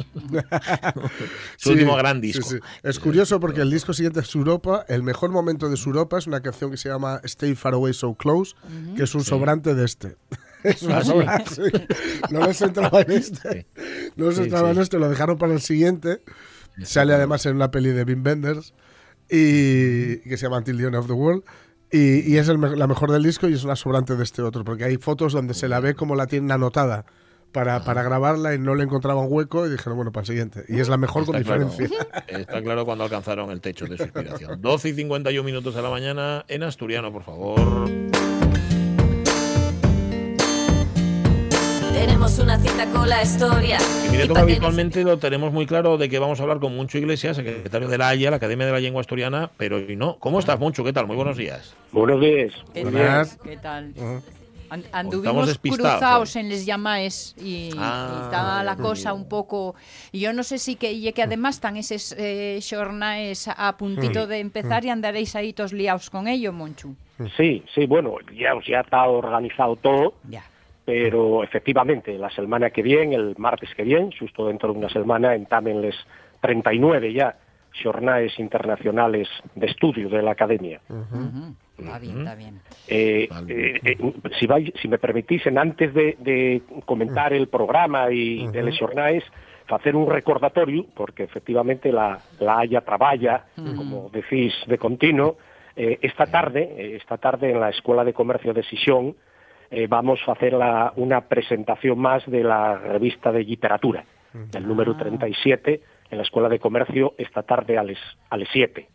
[1.56, 2.48] Su último gran disco.
[2.48, 2.56] sí.
[2.82, 4.84] Es curioso porque el disco siguiente es Europa.
[4.88, 8.14] El mejor momento de Europa es una canción que se llama Stay Far Away So
[8.14, 8.54] Close,
[8.96, 10.16] que es un sobrante de este.
[10.64, 11.62] Es una Ah, sobra- sí.
[12.30, 13.66] No les entraba en este.
[14.16, 14.76] No les entraba sí.
[14.76, 16.22] en este, lo dejaron para el siguiente.
[16.82, 18.74] Sale además en una peli de Wim Wenders
[19.30, 21.44] y que se llama Until the End of the World.
[21.92, 24.64] Y, y es el la mejor del disco y es una sobrante de este otro,
[24.64, 27.04] porque hay fotos donde se la ve como la tienen anotada
[27.52, 30.64] para, para grabarla y no le encontraban hueco y dijeron, bueno, para el siguiente.
[30.68, 31.70] Y es la mejor con Está claro.
[31.70, 32.06] diferencia.
[32.28, 34.60] Está claro cuando alcanzaron el techo de su inspiración.
[34.60, 37.88] 12 y 51 minutos de la mañana en asturiano, por favor.
[41.96, 43.78] Tenemos una cita con la historia.
[44.06, 46.98] Y mire, que habitualmente lo tenemos muy claro de que vamos a hablar con Moncho
[46.98, 50.16] Iglesias, secretario de la AIA, la Academia de la Lengua Asturiana, pero hoy no.
[50.18, 50.84] ¿Cómo estás, Moncho?
[50.84, 51.06] ¿Qué tal?
[51.06, 51.74] Muy buenos días.
[51.92, 52.52] Buenos días.
[52.74, 53.38] ¿Qué Buenas.
[53.38, 53.48] tal?
[53.48, 53.94] ¿Qué tal?
[54.68, 59.28] An- Estamos anduvimos despistados, cruzados en les llamaes y, Ah, y está la cosa un
[59.28, 59.76] pouco
[60.12, 62.58] e yo no sé si que y que además están eses eh,
[63.56, 66.94] a puntito de empezar e andaréis aí tos liaos con ello, Monchu.
[67.38, 70.42] Sí, sí, bueno, ya, ya está organizado todo, Ya.
[70.86, 75.34] Pero efectivamente, la semana que viene, el martes que viene, justo dentro de una semana,
[75.34, 75.96] entamen les
[76.40, 77.36] 39 ya
[77.82, 80.80] xornaes internacionales de estudio de la Academia.
[81.76, 82.60] Está bien, está bien.
[82.88, 83.76] Eh, Vale.
[83.76, 88.62] eh, eh, si, vais, si me permitisen, antes de, de comentar el programa y de
[88.62, 89.24] les xornais,
[89.68, 95.36] hacer un recordatorio, porque efectivamente la, la Haya traballa, como decís, de continuo.
[95.74, 99.14] Eh, esta tarde, eh, esta tarde en la Escuela de Comercio de Sisión,
[99.70, 104.04] eh, vamos a hacer la- una presentación más de la revista de literatura,
[104.52, 107.98] el número 37, en la Escuela de Comercio, esta tarde a les,
[108.30, 108.86] a les 7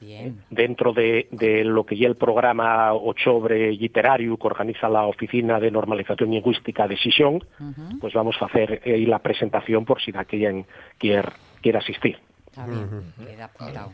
[0.00, 0.42] Bien.
[0.48, 5.70] dentro de, de lo que ya el programa Ochobre Literario que organiza la Oficina de
[5.70, 7.44] Normalización Lingüística de Sisión,
[8.00, 10.64] pues vamos a hacer ahí la presentación por si alguien
[10.96, 11.28] quiere,
[11.60, 12.18] quiere asistir.
[12.46, 13.12] Está bien.
[13.26, 13.90] Queda apuntado.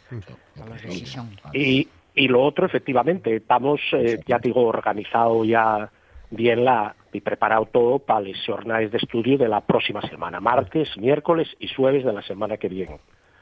[1.53, 5.91] Y, y lo otro, efectivamente, estamos, eh, ya digo, organizado ya
[6.31, 10.97] bien la y preparado todo para los jornales de estudio de la próxima semana, martes,
[10.99, 12.99] miércoles y jueves de la semana que viene.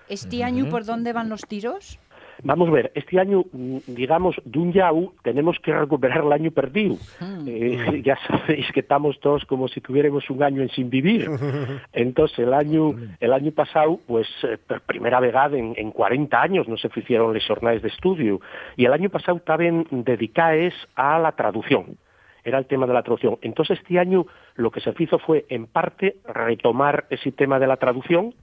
[0.08, 1.98] Este año por dónde van los tiros?
[2.42, 6.50] Vamos a ver, este año, mm, digamos, de un yau tenemos que recuperar el año
[6.50, 6.96] perdido.
[7.46, 11.28] Eh, ya sabéis que estamos todos como si tuviéramos un año en sin vivir.
[11.92, 16.68] Entonces, el año el año pasado, pues, eh, por primera vez en, en 40 años
[16.68, 18.40] no se hicieron les jornales de estudio.
[18.76, 21.96] Y el año pasado estaban dedicadas a la traducción.
[22.44, 23.38] Era el tema de la traducción.
[23.42, 27.76] Entonces, este año lo que se hizo fue, en parte, retomar ese tema de la
[27.76, 28.34] traducción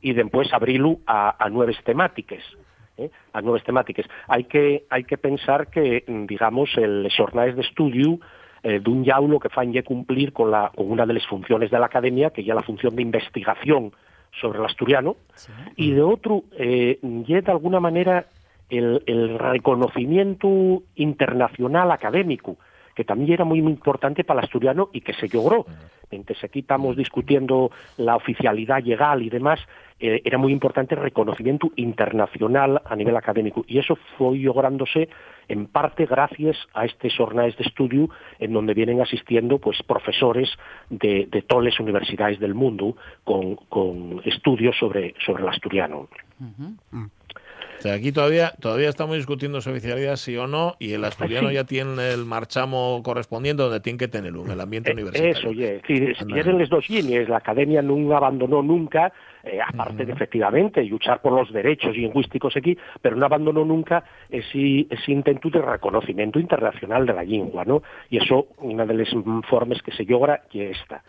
[0.00, 2.42] y después abrirlo a, a nuevas temáticas.
[2.98, 3.10] ¿eh?
[3.32, 4.06] A nuevas temáticas.
[4.26, 8.18] Hay que, hay que pensar que, mm, digamos, el jornales de estudio
[8.62, 11.70] eh, de un yaulo que fan ya cumplir con, la, con una de las funciones
[11.70, 13.92] de la academia, que ya la función de investigación
[14.40, 15.16] sobre el asturiano,
[15.76, 18.26] y de otro, eh, ya de alguna manera
[18.68, 22.58] el, el reconocimiento internacional académico
[22.98, 25.66] que también era muy importante para el asturiano y que se logró.
[26.10, 29.60] Mientras aquí estamos discutiendo la oficialidad legal y demás,
[30.00, 35.08] eh, era muy importante el reconocimiento internacional a nivel académico y eso fue lográndose
[35.46, 40.50] en parte gracias a estos jornales de estudio en donde vienen asistiendo pues profesores
[40.90, 46.08] de, de todas las universidades del mundo con, con estudios sobre, sobre el asturiano.
[47.78, 51.48] O sea, aquí todavía, todavía estamos discutiendo su oficialidad sí o no, y el asturiano
[51.48, 51.54] Sí.
[51.54, 55.32] ya tiene el marchamo correspondiente donde tiene que tenerlo, en el ambiente Eh, universitario.
[55.38, 56.34] Eso, oye, es decir, Anda.
[56.34, 57.28] tienen las dos líneas.
[57.28, 59.12] La academia no abandonó nunca,
[59.44, 64.86] eh, aparte de efectivamente luchar por los derechos lingüísticos aquí, pero no abandonó nunca ese,
[64.90, 67.82] ese intento de reconocimiento internacional de la lengua, ¿no?
[68.10, 69.08] Y eso, una de las
[69.48, 71.02] formas que se logra, y esta.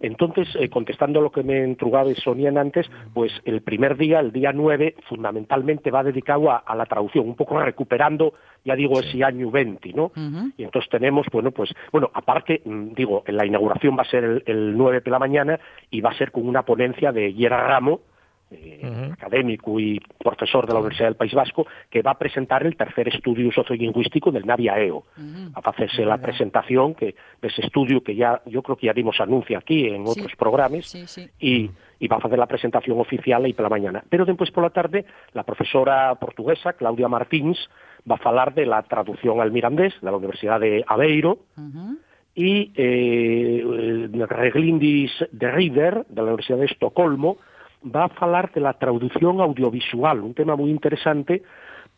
[0.00, 4.32] Entonces, eh, contestando lo que me entrugaba y sonían antes, pues el primer día, el
[4.32, 8.34] día 9, fundamentalmente va dedicado a, a la traducción, un poco recuperando,
[8.64, 10.12] ya digo, ese año 20, ¿no?
[10.56, 14.24] Y entonces tenemos, bueno, pues, bueno, aparte, mm, digo, en la inauguración va a ser
[14.24, 17.66] el, el 9 de la mañana y va a ser con una ponencia de Yera
[17.66, 18.00] Ramo,
[18.50, 22.76] eh, académico y profesor de la Universidad del País Vasco, que va a presentar el
[22.76, 25.04] tercer estudio sociolingüístico del Naviaeo.
[25.18, 28.92] Va a hacerse la presentación que de ese estudio que ya yo creo que ya
[28.92, 30.20] dimos anuncio aquí en Sí.
[30.20, 31.28] otros programas Sí, sí.
[31.40, 34.04] y, y va a hacer la presentación oficial ahí por la mañana.
[34.08, 37.58] Pero después por la tarde la profesora portuguesa Claudia Martins
[38.10, 41.38] va a hablar de la traducción al mirandés de la Universidad de Aveiro
[42.34, 47.38] y eh, el Reglindis de Rieder de la Universidad de Estocolmo
[47.84, 51.42] va a hablar de la traducción audiovisual, un tema muy interesante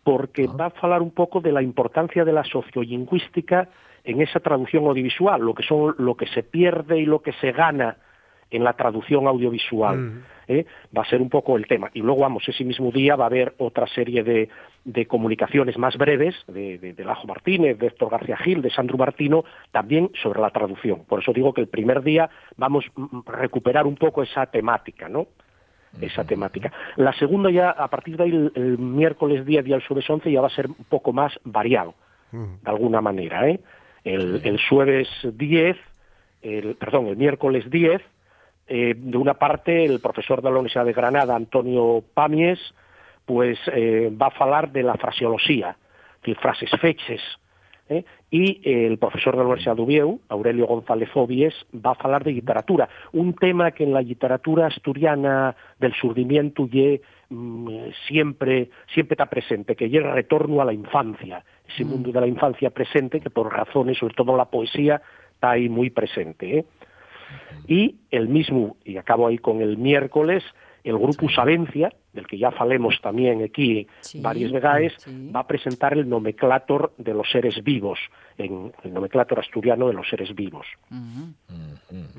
[0.02, 3.68] porque va a hablar un poco de la importancia de la sociolingüística
[4.04, 7.50] en esa traducción audiovisual, lo que son lo que se pierde y lo que se
[7.50, 7.96] gana
[8.50, 10.22] en la traducción audiovisual.
[10.46, 10.64] ¿eh?
[10.96, 11.90] Va a ser un poco el tema.
[11.94, 14.48] Y luego, vamos, ese mismo día va a haber otra serie de,
[14.84, 18.96] de comunicaciones más breves de, de, de Lajo Martínez, de Héctor García Gil, de Sandro
[18.98, 21.04] Martino, también sobre la traducción.
[21.04, 22.84] Por eso digo que el primer día vamos
[23.26, 25.26] a recuperar un poco esa temática, ¿no?
[26.00, 26.72] Esa temática.
[26.96, 30.30] La segunda ya, a partir de ahí, el, el miércoles 10 y el jueves 11
[30.30, 31.94] ya va a ser un poco más variado,
[32.32, 33.48] de alguna manera.
[33.48, 33.60] ¿eh?
[34.04, 35.76] El, el jueves 10,
[36.42, 38.02] el, perdón, el miércoles 10,
[38.68, 42.58] eh, de una parte, el profesor de la Universidad de Granada, Antonio Pamies,
[43.24, 45.76] pues eh, va a hablar de la fraseología,
[46.24, 47.20] de frases feches,
[47.88, 48.04] ¿eh?
[48.30, 52.32] y el profesor de la Universidad de Ubieu, Aurelio González Obies, va a hablar de
[52.32, 56.68] literatura, un tema que en la literatura asturiana del surdimiento
[57.28, 57.68] mm,
[58.08, 62.26] siempre siempre está presente, que es el retorno a la infancia, ese mundo de la
[62.26, 65.00] infancia presente que por razones, sobre todo la poesía,
[65.34, 66.58] está ahí muy presente.
[66.58, 66.64] ¿eh?
[67.66, 70.44] Y el mismo, y acabo ahí con el miércoles,
[70.84, 75.30] el grupo Sabencia, del que ya falemos también aquí Sí, varias veces, sí.
[75.34, 78.00] va a presentar el nomenclator de los seres vivos,
[78.38, 80.66] en el nomenclator asturiano de los seres vivos.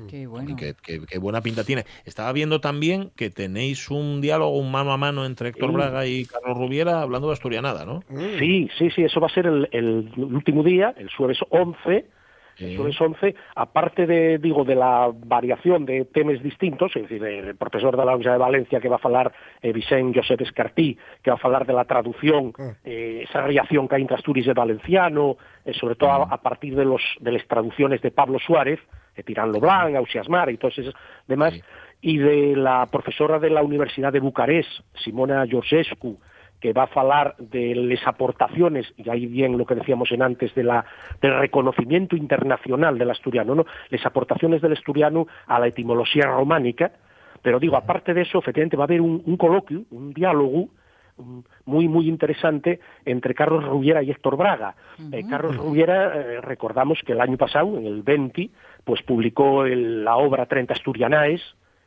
[0.08, 0.56] Qué Y bueno.
[0.56, 1.84] qué, qué- qué buena pinta tiene.
[2.04, 5.74] Estaba viendo también que tenéis un diálogo, un mano a mano entre Héctor Sí.
[5.76, 8.02] Braga y Carlos Rubiera hablando de asturianada, ¿no?
[8.38, 12.06] Sí, sí, sí, eso va a ser el, el último día, el jueves 11,
[12.76, 17.96] jueves 11, aparte de, digo, de la variación de temas distintos, es decir, el profesor
[17.96, 19.32] de la Universidad de Valencia que va a hablar,
[19.62, 22.52] eh, Vicente Josep Escartí, que va a hablar de la traducción,
[22.84, 26.74] eh, esa relación que hay entre Asturias el valenciano, eh, sobre todo a, a partir
[26.74, 28.80] de, los, de las traducciones de Pablo Suárez,
[29.16, 30.94] de Tirán Loblan, Ausias Mar y todos esos
[31.26, 31.62] demás, Sí.
[32.00, 36.18] y de la profesora de la Universidad de Bucarest, Simona Georgescu,
[36.60, 40.54] que va a hablar de las aportaciones, y ahí bien lo que decíamos en antes,
[40.54, 40.84] de la,
[41.20, 43.64] del reconocimiento internacional del asturiano, ¿no?
[43.90, 46.90] las aportaciones del asturiano a la etimología románica,
[47.42, 50.68] pero digo, aparte de eso, efectivamente va a haber un, un coloquio, un diálogo
[51.18, 54.74] mm, muy, muy interesante entre Carlos Rubiera y Héctor Braga.
[55.12, 58.50] Eh, Carlos Rubiera, eh, recordamos que el año pasado, en el 20,
[58.84, 61.40] pues publicó el- la obra 30 Asturianaes,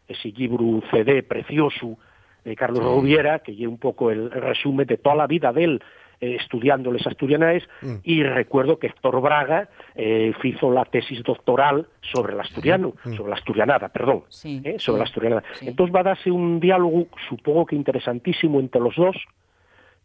[0.07, 1.97] ese libro CD precioso
[2.43, 5.83] de Carlos Rubiera, que lleva un poco el resumen de toda la vida de él
[6.19, 7.63] eh, estudiando les asturianaes,
[8.03, 13.35] y recuerdo que Héctor Braga eh, hizo la tesis doctoral sobre el asturiano, sobre la
[13.35, 15.43] asturianada, perdón, Sí, eh, sobre la asturianada.
[15.53, 15.67] sí.
[15.67, 19.17] Entonces va a darse un diálogo, supongo que interesantísimo entre los dos,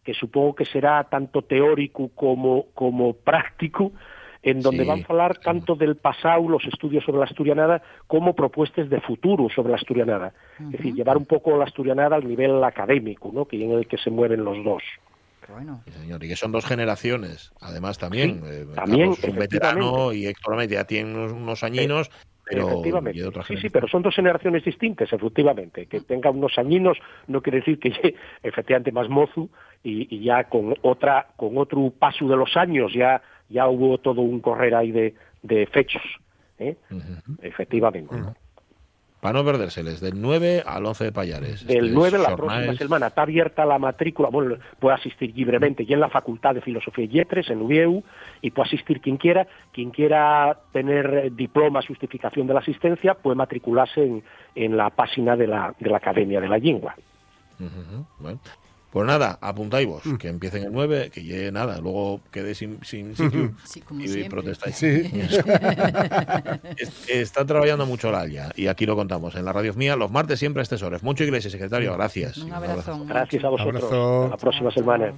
[0.05, 3.93] que supongo que será tanto teórico como, como práctico,
[4.47, 8.35] en donde Sí, van a hablar tanto del pasado, los estudios sobre la asturianada, como
[8.37, 10.33] propuestas de futuro sobre la asturianada.
[10.61, 13.47] Es decir, llevar un poco la asturianada al nivel académico, ¿no?
[13.47, 14.85] que en el que se mueven los dos.
[15.49, 15.83] Bueno.
[15.87, 18.41] Sí, señor, y que son dos generaciones, además también.
[18.41, 22.11] Sí, eh, también, Carlos es un veterano y Héctor ya tiene unos, unos añinos,
[22.49, 23.19] pero Efectivamente.
[23.19, 25.87] y de otra Sí, sí, pero son dos generaciones distintas, efectivamente.
[25.87, 29.49] Que tenga unos añinos no quiere decir que llegue efectivamente más mozo
[29.83, 34.23] y, y ya con otra con otro paso de los años ya ya hubo todo
[34.23, 36.03] un correr ahí de, de fechos,
[36.59, 36.77] ¿eh?
[37.43, 38.15] efectivamente.
[39.21, 41.67] Para no perdérseles, del 9 al 11 de Payares.
[41.67, 45.93] Del Este 9 la próxima semana está abierta la matrícula, bueno, puede asistir libremente y
[45.93, 48.05] en la Facultad de Filosofía y Letras, en UBIEU,
[48.43, 49.47] y puede asistir quien quiera.
[49.73, 54.23] Quien quiera tener eh, diploma, justificación de la asistencia, puede matricularse en,
[54.55, 56.95] en la página de la, de la Academia de la Lengua.
[58.19, 58.39] Bueno.
[58.97, 60.15] Pues nada, apuntáis vos, Mm.
[60.17, 64.09] que empiecen el 9, que llegue nada, luego quede sin, sin sitio Sí, como y
[64.09, 64.31] siempre.
[64.31, 64.75] protestáis.
[64.75, 65.03] Sí.
[66.79, 70.11] Es- Está trabajando mucho la ALIA y aquí lo contamos en la radio mía los
[70.11, 71.03] martes siempre a estas horas.
[71.03, 72.39] Mucho iglesia, secretario, gracias.
[72.39, 73.05] Un abrazo.
[73.07, 73.83] Gracias a vosotros.
[73.85, 74.23] Abrazo.
[74.25, 75.13] Hasta la próxima semana.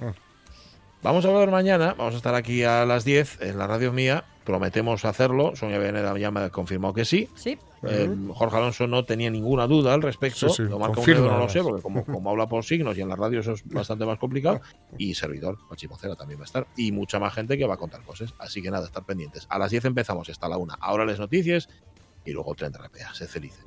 [1.01, 4.25] Vamos a ver mañana, vamos a estar aquí a las 10 en la radio mía,
[4.43, 7.29] prometemos hacerlo, Sonia Veneda ya me ha confirmado que sí.
[7.35, 7.57] Sí.
[7.83, 10.49] Eh, Jorge Alonso no tenía ninguna duda al respecto.
[10.49, 12.97] Sí, sí, Lo marca un dedo, no lo sé, porque como, como habla por signos
[12.97, 14.61] y en la radio eso es bastante más complicado.
[14.97, 16.67] Y servidor, Pachi Mocera también va a estar.
[16.75, 18.33] Y mucha más gente que va a contar cosas.
[18.39, 19.45] Así que nada, estar pendientes.
[19.49, 20.75] A las 10 empezamos hasta la 1.
[20.79, 21.69] Ahora les noticias
[22.25, 23.13] y luego el tren de RPA.
[23.13, 23.65] Sed felices.